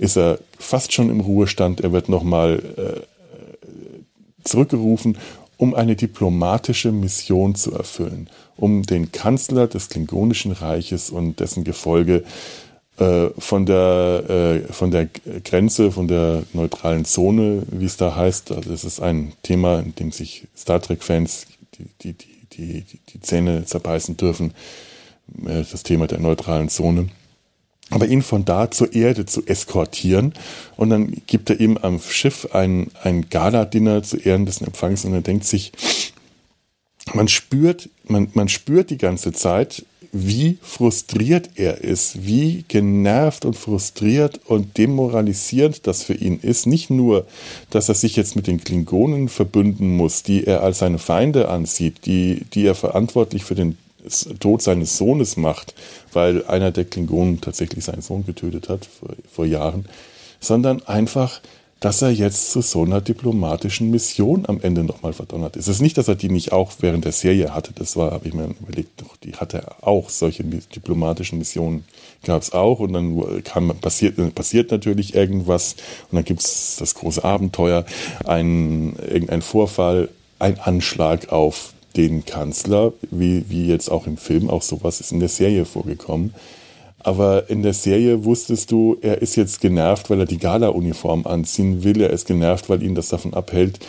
ist 0.00 0.16
er 0.16 0.38
fast 0.58 0.92
schon 0.92 1.10
im 1.10 1.20
Ruhestand. 1.20 1.82
Er 1.82 1.92
wird 1.92 2.08
nochmal 2.08 2.62
äh, 2.76 4.44
zurückgerufen, 4.44 5.18
um 5.58 5.74
eine 5.74 5.94
diplomatische 5.94 6.90
Mission 6.90 7.54
zu 7.54 7.74
erfüllen, 7.74 8.30
um 8.56 8.82
den 8.82 9.12
Kanzler 9.12 9.66
des 9.66 9.90
Klingonischen 9.90 10.52
Reiches 10.52 11.10
und 11.10 11.38
dessen 11.38 11.64
Gefolge 11.64 12.24
äh, 12.96 13.28
von 13.36 13.66
der, 13.66 14.24
äh, 14.30 14.72
von 14.72 14.90
der 14.90 15.06
Grenze, 15.44 15.92
von 15.92 16.08
der 16.08 16.44
neutralen 16.54 17.04
Zone, 17.04 17.64
wie 17.70 17.84
es 17.84 17.98
da 17.98 18.16
heißt, 18.16 18.52
also 18.52 18.70
das 18.70 18.84
ist 18.84 19.00
ein 19.00 19.34
Thema, 19.42 19.80
in 19.80 19.94
dem 19.96 20.12
sich 20.12 20.48
Star 20.56 20.80
Trek-Fans 20.80 21.46
die, 21.76 21.84
die, 22.00 22.14
die, 22.52 22.80
die, 22.80 23.00
die 23.06 23.20
Zähne 23.20 23.66
zerbeißen 23.66 24.16
dürfen, 24.16 24.54
äh, 25.44 25.62
das 25.70 25.82
Thema 25.82 26.06
der 26.06 26.20
neutralen 26.20 26.70
Zone 26.70 27.10
aber 27.90 28.06
ihn 28.06 28.22
von 28.22 28.44
da 28.44 28.70
zur 28.70 28.94
Erde 28.94 29.26
zu 29.26 29.46
eskortieren. 29.46 30.32
Und 30.76 30.90
dann 30.90 31.22
gibt 31.26 31.50
er 31.50 31.60
ihm 31.60 31.76
am 31.76 32.00
Schiff 32.00 32.48
ein, 32.52 32.90
ein 33.02 33.28
Gala-Dinner 33.28 34.02
zu 34.02 34.16
Ehren 34.16 34.46
des 34.46 34.62
Empfangs 34.62 35.04
und 35.04 35.12
er 35.12 35.22
denkt 35.22 35.44
sich, 35.44 35.72
man 37.12 37.28
spürt, 37.28 37.88
man, 38.06 38.28
man 38.34 38.48
spürt 38.48 38.90
die 38.90 38.98
ganze 38.98 39.32
Zeit, 39.32 39.84
wie 40.12 40.58
frustriert 40.60 41.50
er 41.54 41.82
ist, 41.82 42.26
wie 42.26 42.64
genervt 42.66 43.44
und 43.44 43.56
frustriert 43.56 44.40
und 44.44 44.76
demoralisierend 44.76 45.86
das 45.86 46.02
für 46.02 46.14
ihn 46.14 46.40
ist. 46.40 46.66
Nicht 46.66 46.90
nur, 46.90 47.26
dass 47.70 47.88
er 47.88 47.94
sich 47.94 48.16
jetzt 48.16 48.34
mit 48.34 48.46
den 48.48 48.62
Klingonen 48.62 49.28
verbünden 49.28 49.96
muss, 49.96 50.22
die 50.22 50.44
er 50.44 50.62
als 50.62 50.78
seine 50.78 50.98
Feinde 50.98 51.48
ansieht, 51.48 52.06
die, 52.06 52.44
die 52.52 52.66
er 52.66 52.74
verantwortlich 52.74 53.44
für 53.44 53.54
den 53.54 53.78
Tod 54.38 54.62
seines 54.62 54.96
Sohnes 54.96 55.36
macht, 55.36 55.74
weil 56.12 56.44
einer 56.46 56.70
der 56.70 56.84
Klingonen 56.84 57.40
tatsächlich 57.40 57.84
seinen 57.84 58.02
Sohn 58.02 58.24
getötet 58.24 58.68
hat 58.68 58.86
vor, 58.86 59.10
vor 59.30 59.46
Jahren, 59.46 59.86
sondern 60.40 60.82
einfach, 60.86 61.40
dass 61.80 62.02
er 62.02 62.10
jetzt 62.10 62.52
zu 62.52 62.60
so 62.60 62.82
einer 62.82 63.00
diplomatischen 63.00 63.90
Mission 63.90 64.44
am 64.46 64.60
Ende 64.60 64.84
nochmal 64.84 65.14
verdonnert 65.14 65.56
ist. 65.56 65.66
Es 65.66 65.76
ist 65.76 65.80
nicht, 65.80 65.96
dass 65.96 66.08
er 66.08 66.14
die 66.14 66.28
nicht 66.28 66.52
auch 66.52 66.72
während 66.80 67.06
der 67.06 67.12
Serie 67.12 67.54
hatte. 67.54 67.72
Das 67.74 67.96
war, 67.96 68.10
habe 68.10 68.28
ich 68.28 68.34
mir 68.34 68.54
überlegt, 68.60 69.00
doch, 69.00 69.16
die 69.16 69.34
hatte 69.34 69.62
er 69.62 69.88
auch. 69.88 70.10
Solche 70.10 70.44
diplomatischen 70.44 71.38
Missionen 71.38 71.84
gab 72.22 72.42
es 72.42 72.52
auch. 72.52 72.80
Und 72.80 72.92
dann 72.92 73.42
kam, 73.44 73.68
passiert, 73.78 74.34
passiert 74.34 74.70
natürlich 74.70 75.14
irgendwas. 75.14 75.76
Und 76.10 76.16
dann 76.16 76.24
gibt 76.24 76.40
es 76.40 76.76
das 76.78 76.94
große 76.94 77.24
Abenteuer, 77.24 77.86
ein, 78.26 78.94
irgendein 78.96 79.40
Vorfall, 79.40 80.10
ein 80.38 80.60
Anschlag 80.60 81.32
auf 81.32 81.72
den 81.96 82.24
Kanzler, 82.24 82.92
wie, 83.10 83.44
wie 83.48 83.66
jetzt 83.66 83.90
auch 83.90 84.06
im 84.06 84.16
Film, 84.16 84.50
auch 84.50 84.62
sowas 84.62 85.00
ist 85.00 85.12
in 85.12 85.20
der 85.20 85.28
Serie 85.28 85.64
vorgekommen. 85.64 86.34
Aber 87.02 87.48
in 87.48 87.62
der 87.62 87.72
Serie 87.72 88.24
wusstest 88.24 88.70
du, 88.70 88.96
er 89.00 89.22
ist 89.22 89.36
jetzt 89.36 89.60
genervt, 89.60 90.10
weil 90.10 90.20
er 90.20 90.26
die 90.26 90.38
Gala-Uniform 90.38 91.26
anziehen 91.26 91.82
will. 91.82 92.00
Er 92.02 92.10
ist 92.10 92.26
genervt, 92.26 92.68
weil 92.68 92.82
ihn 92.82 92.94
das 92.94 93.08
davon 93.08 93.32
abhält, 93.32 93.80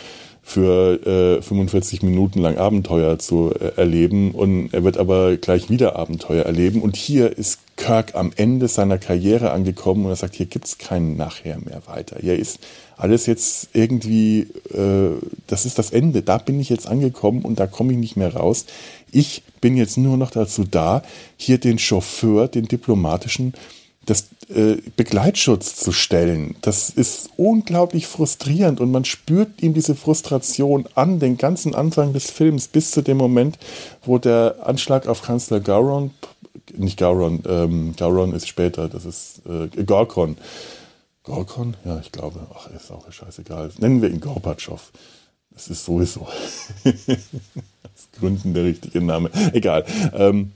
für 0.42 1.38
äh, 1.38 1.42
45 1.42 2.02
Minuten 2.02 2.40
lang 2.40 2.56
Abenteuer 2.56 3.18
zu 3.18 3.52
äh, 3.52 3.78
erleben. 3.78 4.32
Und 4.32 4.70
er 4.72 4.82
wird 4.82 4.96
aber 4.96 5.36
gleich 5.36 5.70
wieder 5.70 5.96
Abenteuer 5.96 6.44
erleben. 6.44 6.82
Und 6.82 6.96
hier 6.96 7.36
ist 7.36 7.60
Kirk 7.82 8.14
am 8.14 8.30
Ende 8.36 8.68
seiner 8.68 8.96
Karriere 8.96 9.50
angekommen 9.50 10.04
und 10.04 10.12
er 10.12 10.16
sagt, 10.16 10.36
hier 10.36 10.46
gibt's 10.46 10.78
keinen 10.78 11.16
Nachher 11.16 11.58
mehr 11.58 11.82
weiter. 11.86 12.18
Hier 12.20 12.38
ist 12.38 12.60
alles 12.96 13.26
jetzt 13.26 13.70
irgendwie, 13.72 14.42
äh, 14.72 15.16
das 15.48 15.66
ist 15.66 15.80
das 15.80 15.90
Ende. 15.90 16.22
Da 16.22 16.38
bin 16.38 16.60
ich 16.60 16.68
jetzt 16.68 16.86
angekommen 16.86 17.42
und 17.42 17.58
da 17.58 17.66
komme 17.66 17.92
ich 17.92 17.98
nicht 17.98 18.16
mehr 18.16 18.36
raus. 18.36 18.66
Ich 19.10 19.42
bin 19.60 19.76
jetzt 19.76 19.98
nur 19.98 20.16
noch 20.16 20.30
dazu 20.30 20.62
da, 20.62 21.02
hier 21.36 21.58
den 21.58 21.80
Chauffeur, 21.80 22.46
den 22.46 22.68
diplomatischen, 22.68 23.52
das 24.06 24.28
äh, 24.54 24.76
Begleitschutz 24.96 25.74
zu 25.74 25.90
stellen. 25.90 26.54
Das 26.62 26.88
ist 26.88 27.30
unglaublich 27.36 28.06
frustrierend 28.06 28.80
und 28.80 28.92
man 28.92 29.04
spürt 29.04 29.60
ihm 29.60 29.74
diese 29.74 29.96
Frustration 29.96 30.86
an, 30.94 31.18
den 31.18 31.36
ganzen 31.36 31.74
Anfang 31.74 32.12
des 32.12 32.30
Films 32.30 32.68
bis 32.68 32.92
zu 32.92 33.02
dem 33.02 33.16
Moment, 33.16 33.58
wo 34.04 34.18
der 34.18 34.58
Anschlag 34.62 35.08
auf 35.08 35.22
Kanzler 35.22 35.58
Gauron, 35.58 36.12
nicht 36.76 36.98
Gauron, 36.98 37.42
ähm, 37.46 37.94
Gauron 37.96 38.34
ist 38.34 38.48
später, 38.48 38.88
das 38.88 39.04
ist 39.04 39.42
äh, 39.46 39.84
Gorkon. 39.84 40.36
Gorkon? 41.22 41.76
Ja, 41.84 42.00
ich 42.00 42.10
glaube, 42.10 42.46
ach, 42.54 42.68
ist 42.70 42.90
auch 42.90 43.10
scheißegal. 43.10 43.70
Nennen 43.78 44.02
wir 44.02 44.10
ihn 44.10 44.20
Gorbatschow. 44.20 44.90
Das 45.50 45.68
ist 45.68 45.84
sowieso 45.84 46.22
aus 46.84 48.08
Gründen 48.18 48.54
der 48.54 48.64
richtige 48.64 49.00
Name. 49.00 49.30
Egal. 49.52 49.84
Ähm, 50.14 50.52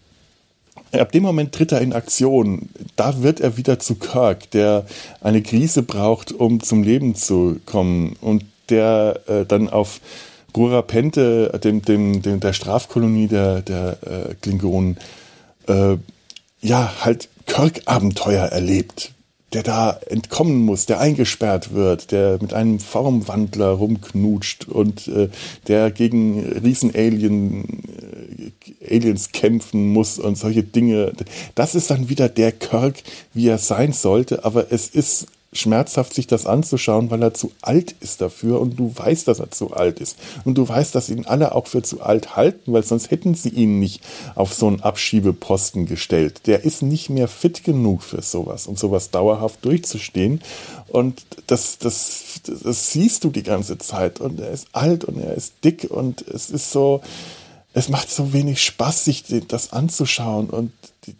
ab 0.93 1.13
dem 1.13 1.23
Moment 1.23 1.55
tritt 1.55 1.73
er 1.73 1.81
in 1.81 1.93
Aktion. 1.93 2.69
Da 2.97 3.23
wird 3.23 3.41
er 3.41 3.57
wieder 3.57 3.79
zu 3.79 3.97
Kirk, 3.97 4.51
der 4.51 4.87
eine 5.21 5.43
Krise 5.43 5.83
braucht, 5.83 6.33
um 6.33 6.63
zum 6.63 6.83
Leben 6.83 7.15
zu 7.15 7.61
kommen 7.67 8.17
und 8.21 8.45
der 8.69 9.21
äh, 9.27 9.45
dann 9.45 9.69
auf 9.69 10.01
Rurapente, 10.57 11.61
dem, 11.63 11.83
dem, 11.83 12.23
dem, 12.23 12.41
der 12.41 12.53
Strafkolonie 12.55 13.29
der, 13.29 13.61
der 13.61 13.99
äh, 14.03 14.35
Klingonen, 14.41 14.97
äh, 15.69 15.97
ja, 16.61 16.93
halt 17.01 17.29
Kirk-Abenteuer 17.47 18.47
erlebt 18.47 19.13
der 19.53 19.63
da 19.63 19.99
entkommen 20.11 20.59
muss, 20.59 20.87
der 20.87 21.01
eingesperrt 21.01 21.73
wird, 21.73 22.11
der 22.11 22.39
mit 22.41 22.53
einem 22.53 22.81
Formwandler 22.81 23.69
rumknutscht 23.69 24.69
und 24.69 25.07
äh, 25.09 25.29
der 25.69 25.91
gegen 25.91 26.41
Riesen-Alien, 26.43 27.65
äh, 28.85 28.95
Aliens 28.95 29.31
kämpfen 29.33 29.93
muss 29.93 30.19
und 30.19 30.37
solche 30.37 30.65
Dinge. 30.65 31.13
Das 31.55 31.75
ist 31.75 31.91
dann 31.91 32.09
wieder 32.09 32.29
der 32.29 32.53
Kirk, 32.53 32.97
wie 33.35 33.49
er 33.49 33.59
sein 33.59 33.93
sollte, 33.93 34.45
aber 34.45 34.73
es 34.73 34.89
ist 34.89 35.27
schmerzhaft, 35.57 36.15
sich 36.15 36.27
das 36.27 36.47
anzuschauen, 36.47 37.11
weil 37.11 37.23
er 37.23 37.35
zu 37.35 37.53
alt 37.63 37.95
ist 38.01 38.21
dafür 38.21 38.61
und 38.61 38.79
du 38.79 38.93
weißt, 38.95 39.27
dass 39.29 39.41
er 39.41 39.51
zu 39.51 39.73
alt 39.73 40.01
ist. 40.01 40.17
Und 40.45 40.57
du 40.59 40.69
weißt, 40.69 40.95
dass 40.95 41.09
ihn 41.09 41.27
alle 41.27 41.55
auch 41.55 41.67
für 41.67 41.83
zu 41.83 42.01
alt 42.01 42.37
halten, 42.37 42.73
weil 42.73 42.83
sonst 42.83 43.11
hätten 43.11 43.35
sie 43.35 43.51
ihn 43.51 43.79
nicht 43.79 44.03
auf 44.35 44.55
so 44.55 44.67
einen 44.67 44.81
Abschiebeposten 44.81 45.87
gestellt. 45.87 46.43
Der 46.47 46.65
ist 46.65 46.83
nicht 46.83 47.11
mehr 47.11 47.29
fit 47.29 47.65
genug 47.65 48.03
für 48.03 48.23
sowas, 48.23 48.67
um 48.67 48.77
sowas 48.77 49.11
dauerhaft 49.11 49.65
durchzustehen. 49.65 50.41
Und 50.89 51.25
das, 51.47 51.79
das, 51.79 52.41
das 52.45 52.93
siehst 52.93 53.25
du 53.25 53.31
die 53.31 53.43
ganze 53.43 53.79
Zeit. 53.79 54.21
Und 54.21 54.41
er 54.41 54.51
ist 54.51 54.69
alt 54.73 55.05
und 55.05 55.19
er 55.19 55.35
ist 55.35 55.55
dick 55.65 55.89
und 55.91 56.27
es 56.29 56.51
ist 56.51 56.71
so, 56.71 57.01
es 57.77 57.91
macht 57.91 58.11
so 58.11 58.33
wenig 58.33 58.63
Spaß, 58.63 59.05
sich 59.05 59.25
das 59.49 59.75
anzuschauen 59.75 60.49
und 60.49 60.73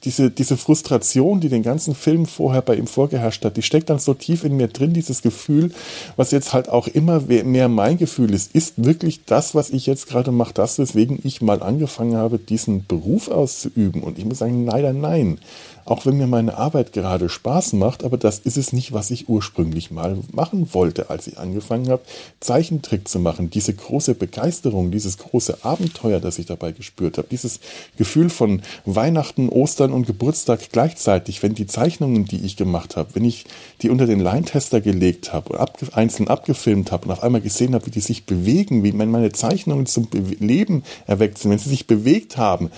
diese, 0.05 0.31
diese 0.31 0.57
Frustration, 0.57 1.39
die 1.39 1.51
den 1.51 1.63
ganzen 1.63 1.95
Film 1.95 2.25
vorher 2.25 2.63
bei 2.63 2.77
ihm 2.77 2.87
vorgeherrscht 2.87 3.45
hat, 3.45 3.59
die 3.59 3.63
steckt 3.63 3.91
dann 3.91 3.99
so 3.99 4.15
tief 4.15 4.43
in 4.43 4.57
mir 4.57 4.69
drin, 4.69 4.95
dieses 4.95 5.21
Gefühl, 5.21 5.71
was 6.17 6.31
jetzt 6.31 6.55
halt 6.55 6.71
auch 6.71 6.89
immer 6.89 7.21
mehr 7.21 7.69
mein 7.69 7.99
Gefühl 7.99 8.33
ist, 8.33 8.55
ist 8.55 8.73
wirklich 8.83 9.27
das, 9.27 9.55
was 9.55 9.69
ich 9.69 9.85
jetzt 9.85 10.09
gerade 10.09 10.33
mache, 10.33 10.55
das, 10.55 10.79
weswegen 10.79 11.19
ich 11.25 11.43
mal 11.43 11.63
angefangen 11.63 12.17
habe, 12.17 12.39
diesen 12.39 12.87
Beruf 12.87 13.29
auszuüben. 13.29 14.03
Und 14.03 14.19
ich 14.19 14.25
muss 14.25 14.39
sagen, 14.39 14.65
leider 14.65 14.95
nein 14.95 15.39
auch 15.87 16.05
wenn 16.05 16.17
mir 16.19 16.27
meine 16.27 16.57
Arbeit 16.57 16.93
gerade 16.93 17.29
Spaß 17.29 17.75
macht, 17.75 18.05
aber 18.05 18.19
das 18.19 18.41
ist 18.41 18.57
es 18.57 18.73
nicht, 18.73 18.93
was 18.93 19.11
ich 19.11 19.29
ursprünglich 19.29 19.93
mal 19.93 20.19
machen 20.33 20.69
wollte, 20.73 21.11
als 21.11 21.29
ich 21.29 21.39
angefangen 21.39 21.89
habe, 21.89 22.03
Zeichentrick 22.41 23.09
zu 23.09 23.21
machen. 23.21 23.51
Diese 23.51 23.73
große 23.73 24.15
Begeisterung, 24.15 24.91
dieses 24.91 25.17
große 25.19 25.65
Abenteuer, 25.65 26.19
das 26.19 26.39
ich 26.41 26.47
dabei 26.47 26.73
gespürt 26.73 27.19
habe, 27.19 27.29
dieses 27.31 27.61
Gefühl 27.97 28.31
von 28.31 28.63
Weihnachten, 28.85 29.49
Ostern 29.49 29.93
und 29.93 30.07
Geburtstag 30.07 30.73
gleichzeitig, 30.73 31.43
wenn 31.45 31.55
die 31.55 31.69
Zeichnungen, 31.69 32.25
die 32.25 32.45
ich 32.45 32.57
gemacht 32.57 32.97
habe, 32.97 33.15
wenn 33.15 33.25
ich 33.25 33.45
die 33.83 33.91
unter 33.91 34.07
den 34.07 34.21
Line-Tester 34.21 34.81
gelegt 34.81 35.33
habe 35.33 35.51
und 35.51 35.59
abge 35.59 35.87
einzeln 35.93 36.29
abgefilmt 36.29 36.91
habe 36.91 37.07
und 37.07 37.13
auf 37.13 37.23
einmal 37.23 37.41
gesehen 37.41 37.75
habe, 37.75 37.87
wie 37.87 37.91
die 37.91 38.01
sich 38.01 38.27
bewegen, 38.27 38.83
wie 38.83 38.93
meine 38.93 39.31
Zeichnungen 39.31 39.87
zum 39.87 40.09
Be 40.09 40.19
Leben 40.41 40.83
erweckt 41.07 41.39
sind, 41.39 41.53
wenn 41.53 41.59
sie 41.59 41.69
sich 41.69 41.87
bewegt 41.87 42.37
haben, 42.37 42.71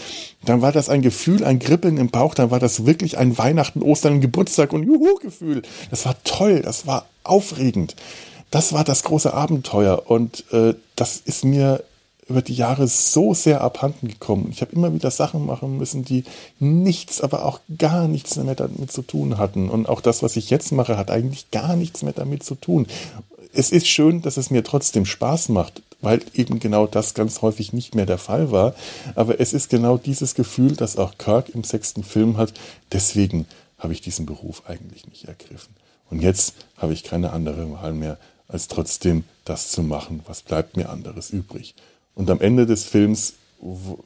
dann 0.44 0.62
war 0.62 0.72
das 0.72 0.88
ein 0.88 1.02
Gefühl, 1.02 1.44
ein 1.44 1.58
Kribbeln 1.58 1.96
im 1.96 2.10
Bauch, 2.10 2.34
dann 2.34 2.50
war 2.50 2.60
das 2.60 2.86
wirklich 2.86 2.97
ein 3.18 3.38
Weihnachten, 3.38 3.82
Ostern, 3.82 4.20
Geburtstag 4.20 4.72
und 4.72 4.82
Juhu-Gefühl. 4.82 5.62
Das 5.90 6.04
war 6.04 6.16
toll, 6.24 6.62
das 6.62 6.86
war 6.86 7.06
aufregend. 7.24 7.94
Das 8.50 8.72
war 8.72 8.84
das 8.84 9.02
große 9.02 9.32
Abenteuer 9.32 10.04
und 10.06 10.44
äh, 10.52 10.74
das 10.96 11.18
ist 11.24 11.44
mir 11.44 11.84
über 12.28 12.42
die 12.42 12.54
Jahre 12.54 12.86
so 12.88 13.32
sehr 13.32 13.62
abhanden 13.62 14.08
gekommen. 14.08 14.48
Ich 14.50 14.60
habe 14.60 14.72
immer 14.72 14.92
wieder 14.92 15.10
Sachen 15.10 15.46
machen 15.46 15.78
müssen, 15.78 16.04
die 16.04 16.24
nichts, 16.58 17.20
aber 17.20 17.44
auch 17.44 17.60
gar 17.78 18.06
nichts 18.06 18.36
mehr 18.36 18.54
damit 18.54 18.92
zu 18.92 19.02
tun 19.02 19.38
hatten. 19.38 19.70
Und 19.70 19.88
auch 19.88 20.00
das, 20.00 20.22
was 20.22 20.36
ich 20.36 20.50
jetzt 20.50 20.72
mache, 20.72 20.98
hat 20.98 21.10
eigentlich 21.10 21.50
gar 21.50 21.74
nichts 21.74 22.02
mehr 22.02 22.12
damit 22.12 22.42
zu 22.42 22.54
tun. 22.54 22.86
Es 23.54 23.70
ist 23.70 23.88
schön, 23.88 24.20
dass 24.20 24.36
es 24.36 24.50
mir 24.50 24.62
trotzdem 24.62 25.06
Spaß 25.06 25.48
macht 25.48 25.82
weil 26.00 26.20
eben 26.34 26.60
genau 26.60 26.86
das 26.86 27.14
ganz 27.14 27.42
häufig 27.42 27.72
nicht 27.72 27.94
mehr 27.94 28.06
der 28.06 28.18
Fall 28.18 28.50
war. 28.50 28.74
Aber 29.14 29.40
es 29.40 29.52
ist 29.52 29.68
genau 29.68 29.96
dieses 29.96 30.34
Gefühl, 30.34 30.76
das 30.76 30.96
auch 30.96 31.18
Kirk 31.18 31.48
im 31.50 31.64
sechsten 31.64 32.04
Film 32.04 32.36
hat. 32.36 32.52
Deswegen 32.92 33.46
habe 33.78 33.92
ich 33.92 34.00
diesen 34.00 34.26
Beruf 34.26 34.62
eigentlich 34.66 35.06
nicht 35.06 35.24
ergriffen. 35.24 35.74
Und 36.10 36.20
jetzt 36.22 36.54
habe 36.76 36.92
ich 36.92 37.04
keine 37.04 37.32
andere 37.32 37.70
Wahl 37.72 37.92
mehr, 37.92 38.18
als 38.46 38.68
trotzdem 38.68 39.24
das 39.44 39.70
zu 39.70 39.82
machen. 39.82 40.22
Was 40.26 40.42
bleibt 40.42 40.76
mir 40.76 40.88
anderes 40.88 41.30
übrig? 41.30 41.74
Und 42.14 42.30
am 42.30 42.40
Ende 42.40 42.66
des 42.66 42.84
Films, 42.84 43.34
wo, 43.60 43.98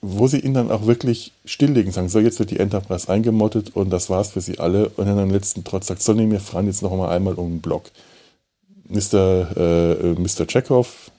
wo 0.00 0.26
sie 0.26 0.40
ihn 0.40 0.54
dann 0.54 0.70
auch 0.70 0.86
wirklich 0.86 1.32
stilllegen, 1.44 1.92
sagen, 1.92 2.08
so 2.08 2.20
jetzt 2.20 2.38
wird 2.38 2.50
die 2.50 2.58
Enterprise 2.58 3.08
eingemottet 3.08 3.74
und 3.74 3.90
das 3.90 4.10
war's 4.10 4.32
für 4.32 4.40
sie 4.40 4.58
alle. 4.58 4.90
Und 4.90 5.06
dann 5.06 5.18
am 5.18 5.30
letzten 5.30 5.64
Trotz 5.64 5.86
sagt, 5.86 6.02
so 6.02 6.12
nehmen 6.12 6.32
wir 6.32 6.40
fahren 6.40 6.66
jetzt 6.66 6.82
noch 6.82 6.92
einmal 7.08 7.34
um 7.34 7.50
den 7.50 7.60
Block. 7.60 7.84
Mr. 8.88 9.56
Äh, 9.56 10.20
Mr. 10.20 10.46
Chekhov, 10.46 11.10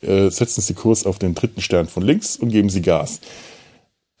äh, 0.00 0.30
setzen 0.30 0.60
Sie 0.60 0.74
Kurs 0.74 1.06
auf 1.06 1.18
den 1.18 1.34
dritten 1.34 1.60
Stern 1.60 1.86
von 1.86 2.02
links 2.02 2.36
und 2.36 2.50
geben 2.50 2.70
Sie 2.70 2.82
Gas. 2.82 3.20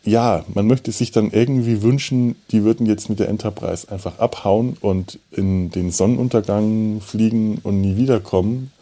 Ja, 0.02 0.44
man 0.54 0.66
möchte 0.66 0.92
sich 0.92 1.10
dann 1.10 1.30
irgendwie 1.30 1.82
wünschen, 1.82 2.36
die 2.50 2.64
würden 2.64 2.86
jetzt 2.86 3.10
mit 3.10 3.18
der 3.18 3.28
Enterprise 3.28 3.90
einfach 3.90 4.18
abhauen 4.18 4.76
und 4.80 5.18
in 5.30 5.70
den 5.70 5.90
Sonnenuntergang 5.90 7.02
fliegen 7.02 7.58
und 7.62 7.82
nie 7.82 7.96
wiederkommen. 7.96 8.72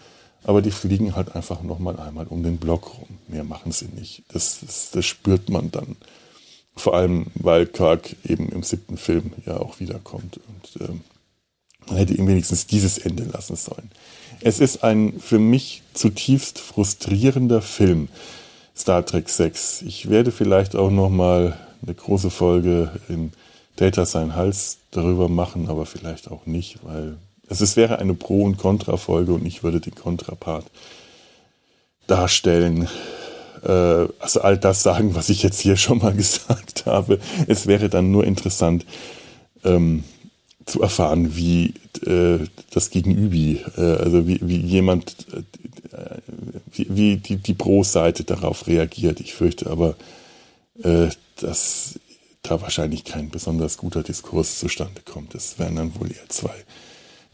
Aber 0.44 0.62
die 0.62 0.70
fliegen 0.70 1.16
halt 1.16 1.34
einfach 1.34 1.62
nochmal 1.62 1.98
einmal 1.98 2.26
um 2.28 2.44
den 2.44 2.58
Block 2.58 2.98
rum. 2.98 3.08
Mehr 3.26 3.42
machen 3.42 3.72
sie 3.72 3.86
nicht. 3.86 4.22
Das, 4.32 4.60
das, 4.64 4.92
das 4.92 5.04
spürt 5.04 5.50
man 5.50 5.72
dann. 5.72 5.96
Vor 6.76 6.94
allem, 6.94 7.26
weil 7.34 7.66
Kirk 7.66 8.14
eben 8.24 8.48
im 8.50 8.62
siebten 8.62 8.96
Film 8.96 9.32
ja 9.44 9.58
auch 9.58 9.80
wiederkommt. 9.80 10.38
Und 10.46 10.88
ähm, 10.88 11.00
man 11.88 11.98
hätte 11.98 12.14
ihm 12.14 12.26
wenigstens 12.26 12.66
dieses 12.66 12.98
Ende 12.98 13.24
lassen 13.24 13.56
sollen. 13.56 13.90
Es 14.40 14.60
ist 14.60 14.84
ein 14.84 15.18
für 15.20 15.38
mich 15.38 15.82
zutiefst 15.94 16.58
frustrierender 16.58 17.62
Film, 17.62 18.08
Star 18.76 19.04
Trek 19.04 19.28
6. 19.28 19.82
Ich 19.82 20.08
werde 20.08 20.30
vielleicht 20.30 20.76
auch 20.76 20.90
noch 20.90 21.10
mal 21.10 21.58
eine 21.82 21.94
große 21.94 22.30
Folge 22.30 22.92
in 23.08 23.32
Data 23.76 24.06
sein 24.06 24.34
Hals 24.34 24.78
darüber 24.90 25.28
machen, 25.28 25.68
aber 25.68 25.86
vielleicht 25.86 26.30
auch 26.30 26.46
nicht, 26.46 26.78
weil 26.82 27.16
es, 27.48 27.60
es 27.60 27.76
wäre 27.76 27.98
eine 27.98 28.14
Pro- 28.14 28.44
und 28.44 28.58
Kontra-Folge 28.58 29.32
und 29.32 29.46
ich 29.46 29.62
würde 29.62 29.80
den 29.80 29.94
Kontrapart 29.94 30.66
darstellen. 32.06 32.88
Äh, 33.64 34.06
also 34.18 34.40
all 34.42 34.58
das 34.58 34.82
sagen, 34.82 35.14
was 35.14 35.28
ich 35.28 35.42
jetzt 35.42 35.60
hier 35.60 35.76
schon 35.76 35.98
mal 35.98 36.12
gesagt 36.16 36.86
habe. 36.86 37.18
Es 37.46 37.66
wäre 37.66 37.88
dann 37.88 38.10
nur 38.10 38.24
interessant, 38.24 38.84
ähm, 39.64 40.04
zu 40.68 40.82
erfahren, 40.82 41.34
wie 41.36 41.74
äh, 42.06 42.38
das 42.70 42.90
Gegenübi, 42.90 43.64
äh, 43.76 43.80
also 43.80 44.26
wie, 44.28 44.38
wie 44.42 44.60
jemand, 44.60 45.16
äh, 45.32 46.18
wie, 46.72 46.86
wie, 46.90 47.16
die, 47.16 47.54
Pro-Seite 47.54 48.24
darauf 48.24 48.66
reagiert. 48.66 49.20
Ich 49.20 49.34
fürchte 49.34 49.70
aber, 49.70 49.96
äh, 50.82 51.08
dass 51.36 51.98
da 52.42 52.60
wahrscheinlich 52.60 53.04
kein 53.04 53.30
besonders 53.30 53.78
guter 53.78 54.02
Diskurs 54.02 54.58
zustande 54.58 55.00
kommt. 55.04 55.34
Es 55.34 55.58
werden 55.58 55.76
dann 55.76 55.94
wohl 55.98 56.10
eher 56.10 56.28
zwei, 56.28 56.54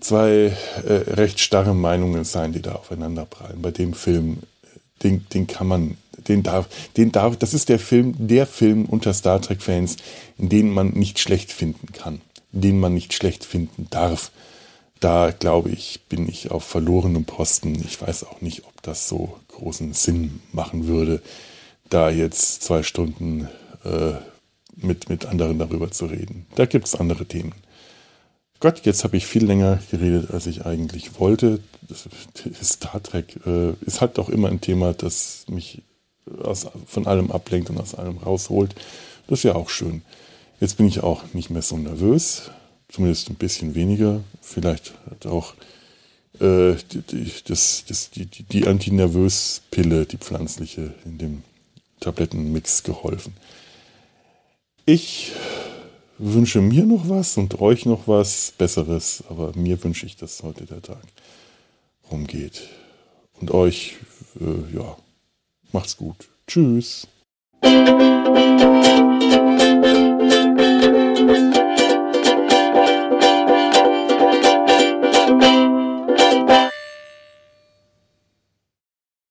zwei 0.01 0.57
äh, 0.87 0.93
recht 0.93 1.41
starre 1.41 1.74
Meinungen 1.74 2.24
sein, 2.24 2.53
die 2.53 2.62
da 2.62 2.72
aufeinander 2.72 3.24
prallen. 3.24 3.61
Bei 3.61 3.70
dem 3.70 3.95
Film, 3.95 4.39
den, 5.03 5.26
den 5.35 5.47
kann 5.47 5.66
man, 5.66 5.97
den 6.28 6.43
darf, 6.43 6.68
den 6.97 7.12
darf, 7.12 7.37
das 7.37 7.53
ist 7.53 7.68
der 7.68 7.78
Film, 7.78 8.14
der 8.16 8.47
Film 8.47 8.87
unter 8.87 9.12
Star 9.12 9.41
Trek-Fans, 9.41 9.97
in 10.39 10.49
den 10.49 10.70
man 10.70 10.91
nicht 10.91 11.18
schlecht 11.18 11.53
finden 11.53 11.93
kann, 11.93 12.20
den 12.55 12.78
man 12.78 12.94
nicht 12.94 13.12
schlecht 13.12 13.44
finden 13.44 13.88
darf. 13.90 14.30
Da 15.00 15.32
glaube 15.32 15.70
ich, 15.70 16.02
bin 16.09 16.28
ich 16.28 16.50
auf 16.50 16.64
verlorenem 16.64 17.24
Posten. 17.24 17.74
Ich 17.86 18.00
weiß 18.00 18.24
auch 18.24 18.40
nicht, 18.40 18.64
ob 18.64 18.80
das 18.82 19.09
so 19.09 19.36
großen 19.48 19.92
Sinn 19.92 20.40
machen 20.52 20.86
würde, 20.86 21.20
da 21.90 22.11
jetzt 22.11 22.62
zwei 22.62 22.82
Stunden 22.82 23.48
äh, 23.84 24.14
mit, 24.76 25.09
mit 25.09 25.26
anderen 25.26 25.59
darüber 25.59 25.90
zu 25.90 26.07
reden. 26.07 26.46
Da 26.55 26.66
gibt 26.66 26.86
es 26.86 26.94
andere 26.94 27.26
Themen. 27.26 27.52
Gott, 28.61 28.86
jetzt 28.86 29.05
habe 29.05 29.16
ich 29.16 29.26
viel 29.26 29.44
länger 29.44 29.80
geredet, 29.90 30.30
als 30.30 30.46
ich 30.46 30.64
eigentlich 30.64 31.20
wollte. 31.20 31.61
Star 32.62 33.02
Trek 33.02 33.38
äh, 33.46 33.72
ist 33.84 34.00
halt 34.00 34.16
doch 34.16 34.30
immer 34.30 34.48
ein 34.48 34.61
Thema, 34.61 34.94
das 34.94 35.44
mich 35.48 35.82
aus, 36.42 36.66
von 36.86 37.07
allem 37.07 37.30
ablenkt 37.30 37.68
und 37.68 37.78
aus 37.78 37.94
allem 37.94 38.18
rausholt. 38.18 38.74
Das 39.26 39.40
ist 39.40 39.42
ja 39.42 39.55
auch 39.55 39.68
schön. 39.68 40.02
Jetzt 40.65 40.79
bin 40.79 40.87
ich 40.87 41.03
auch 41.03 41.25
nicht 41.35 41.51
mehr 41.51 41.61
so 41.61 41.77
nervös, 41.77 42.51
zumindest 42.89 43.29
ein 43.29 43.35
bisschen 43.35 43.75
weniger. 43.75 44.25
Vielleicht 44.41 44.95
hat 45.11 45.27
auch 45.27 45.53
äh, 46.41 46.77
die, 46.91 47.31
das, 47.47 47.85
das, 47.87 48.09
die, 48.09 48.25
die, 48.25 48.45
die 48.45 48.67
Antinervös-Pille, 48.67 50.07
die 50.07 50.17
pflanzliche, 50.17 50.95
in 51.05 51.19
dem 51.19 51.43
Tablettenmix 52.01 52.83
geholfen. 52.83 53.35
Ich 54.87 55.33
wünsche 56.17 56.62
mir 56.62 56.87
noch 56.87 57.11
was 57.11 57.37
und 57.37 57.61
euch 57.61 57.85
noch 57.85 58.09
was 58.09 58.55
Besseres, 58.57 59.23
aber 59.29 59.53
mir 59.55 59.85
wünsche 59.85 60.07
ich, 60.07 60.17
dass 60.17 60.43
heute 60.43 60.65
der 60.65 60.81
Tag 60.81 61.05
rumgeht. 62.11 62.71
Und 63.39 63.51
euch, 63.51 63.97
äh, 64.41 64.75
ja, 64.75 64.97
macht's 65.73 65.99
gut. 65.99 66.27
Tschüss. 66.47 67.07